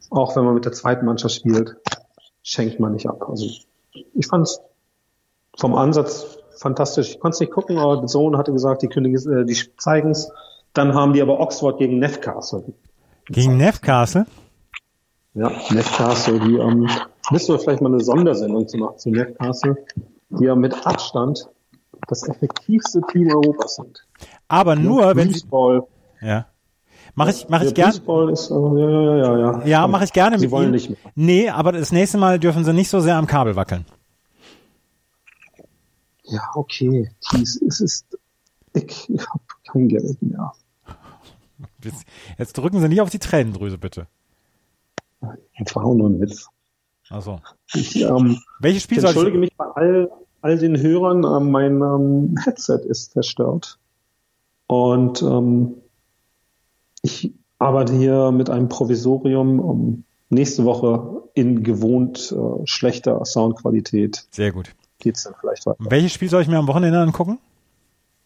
auch 0.09 0.35
wenn 0.37 0.47
man 0.47 0.55
mit 0.55 0.65
der 0.65 0.73
zweiten 0.73 1.05
Mannschaft 1.05 1.35
spielt, 1.35 1.77
schenkt 2.43 2.81
man 2.81 2.93
nicht 2.95 3.07
ab. 3.07 3.29
Also 3.29 3.45
ich 4.15 4.27
fand 4.27 4.47
es 4.47 4.63
vom 5.59 5.75
Ansatz 5.75 6.39
fantastisch. 6.57 7.11
Ich 7.11 7.21
konnte 7.21 7.35
es 7.35 7.41
nicht 7.41 7.53
gucken, 7.53 7.77
aber 7.77 7.99
der 7.99 8.09
Sohn 8.09 8.39
hatte 8.39 8.55
gesagt, 8.55 8.81
die 8.81 8.89
Könige, 8.89 9.19
äh, 9.31 9.45
die 9.45 9.59
zeigen 9.77 10.13
es. 10.13 10.31
Dann 10.73 10.95
haben 10.95 11.13
die 11.13 11.21
aber 11.21 11.41
Oxford 11.41 11.77
gegen 11.77 11.99
Newcastle. 11.99 12.73
Gegen 13.27 13.59
Newcastle? 13.59 14.25
Ja, 15.35 15.51
Newcastle, 15.71 16.39
die 16.41 16.57
ähm, 16.57 16.89
müssen 17.31 17.55
wir 17.55 17.59
vielleicht 17.59 17.81
mal 17.81 17.89
eine 17.93 18.01
Sondersendung 18.05 18.69
zu 18.69 18.77
machen 18.77 18.99
zu 18.99 19.11
Newcastle, 19.11 19.77
die 20.31 20.45
ja 20.45 20.55
mit 20.55 20.87
Abstand 20.87 21.49
das 22.09 22.29
effektivste 22.29 23.01
Team 23.11 23.29
Europas 23.33 23.77
sind. 23.77 24.05
Aber 24.49 24.77
nur, 24.77 25.17
wenn 25.17 25.33
sie, 25.33 25.43
ja. 26.21 26.47
Mach 27.15 27.29
ich, 27.29 27.49
mach 27.49 27.61
ich 27.63 27.73
Der 27.73 27.75
gern. 27.75 27.93
Fußball 27.93 28.31
ist, 28.31 28.51
äh, 28.51 28.55
ja, 28.55 29.17
ja, 29.17 29.39
ja, 29.39 29.67
ja. 29.67 29.89
Mache 29.89 30.05
ich 30.05 30.13
gerne 30.13 30.39
Sie 30.39 30.47
mit 30.47 30.51
wollen 30.53 30.65
Ihnen. 30.65 30.73
nicht 30.73 30.91
mehr. 30.91 30.99
Nee, 31.15 31.49
aber 31.51 31.73
das 31.73 31.93
nächste 31.93 32.19
Mal 32.19 32.39
dürfen 32.39 32.65
sie 32.65 32.73
nicht 32.73 32.89
so 32.89 33.01
sehr 33.01 33.17
am 33.17 33.27
Kabel 33.27 33.55
wackeln. 33.57 33.85
Ja, 36.25 36.41
okay. 36.55 37.11
Dies, 37.33 37.61
es 37.61 37.81
ist, 37.81 38.19
ich, 38.75 39.11
ich 39.11 39.29
habe 39.29 39.43
kein 39.71 39.89
Geld 39.89 40.23
mehr. 40.23 40.53
Jetzt, 41.83 42.05
jetzt 42.39 42.57
drücken 42.57 42.81
sie 42.81 42.89
nicht 42.89 43.01
auf 43.01 43.11
die 43.11 43.19
Tränendrüse, 43.19 43.77
bitte. 43.77 44.07
Das 45.59 45.75
war 45.77 45.85
auch 45.85 45.95
nur 45.95 46.09
ein 46.11 46.21
Witz. 46.21 46.49
Also, 47.11 47.41
Ich, 47.75 48.01
ähm, 48.01 48.39
welches 48.61 48.85
Spiel 48.85 48.99
ich 48.99 49.05
entschuldige 49.05 49.37
ich? 49.37 49.41
mich 49.41 49.57
bei 49.57 49.67
all, 49.67 50.11
all 50.41 50.59
den 50.59 50.81
Hörern. 50.81 51.25
Ähm, 51.25 51.51
mein 51.51 51.81
ähm, 51.83 52.35
Headset 52.45 52.81
ist 52.89 53.13
zerstört. 53.13 53.79
Und 54.67 55.23
ähm, 55.23 55.75
ich 57.03 57.33
arbeite 57.59 57.95
hier 57.95 58.33
mit 58.33 58.49
einem 58.51 58.69
Provisorium. 58.69 59.61
Um, 59.61 60.05
nächste 60.31 60.65
Woche 60.65 61.23
in 61.35 61.63
gewohnt 61.63 62.33
äh, 62.33 62.67
schlechter 62.67 63.25
Soundqualität 63.25 64.27
Sehr 64.31 64.51
gut. 64.53 64.75
geht's 64.99 65.25
dann 65.25 65.35
vielleicht 65.39 65.67
weiter. 65.67 65.79
Welches 65.91 66.13
Spiel 66.13 66.31
soll 66.31 66.43
ich 66.43 66.49
mir 66.49 66.59
am 66.59 66.67
Wochenende 66.67 66.99
angucken? 67.01 67.39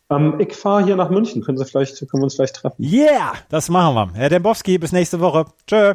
Ähm, 0.08 0.36
ich 0.38 0.54
fahre 0.54 0.84
hier 0.84 0.94
nach 0.94 1.10
München. 1.10 1.42
Können 1.42 1.58
Sie 1.58 1.64
vielleicht, 1.64 1.98
können 1.98 2.20
wir 2.20 2.24
uns 2.24 2.36
vielleicht 2.36 2.54
treffen? 2.56 2.82
Yeah, 2.84 3.32
das 3.48 3.68
machen 3.68 3.94
wir. 3.96 4.12
Herr 4.14 4.28
Dembowski, 4.28 4.78
bis 4.78 4.92
nächste 4.92 5.18
Woche. 5.18 5.46
Tschö. 5.66 5.94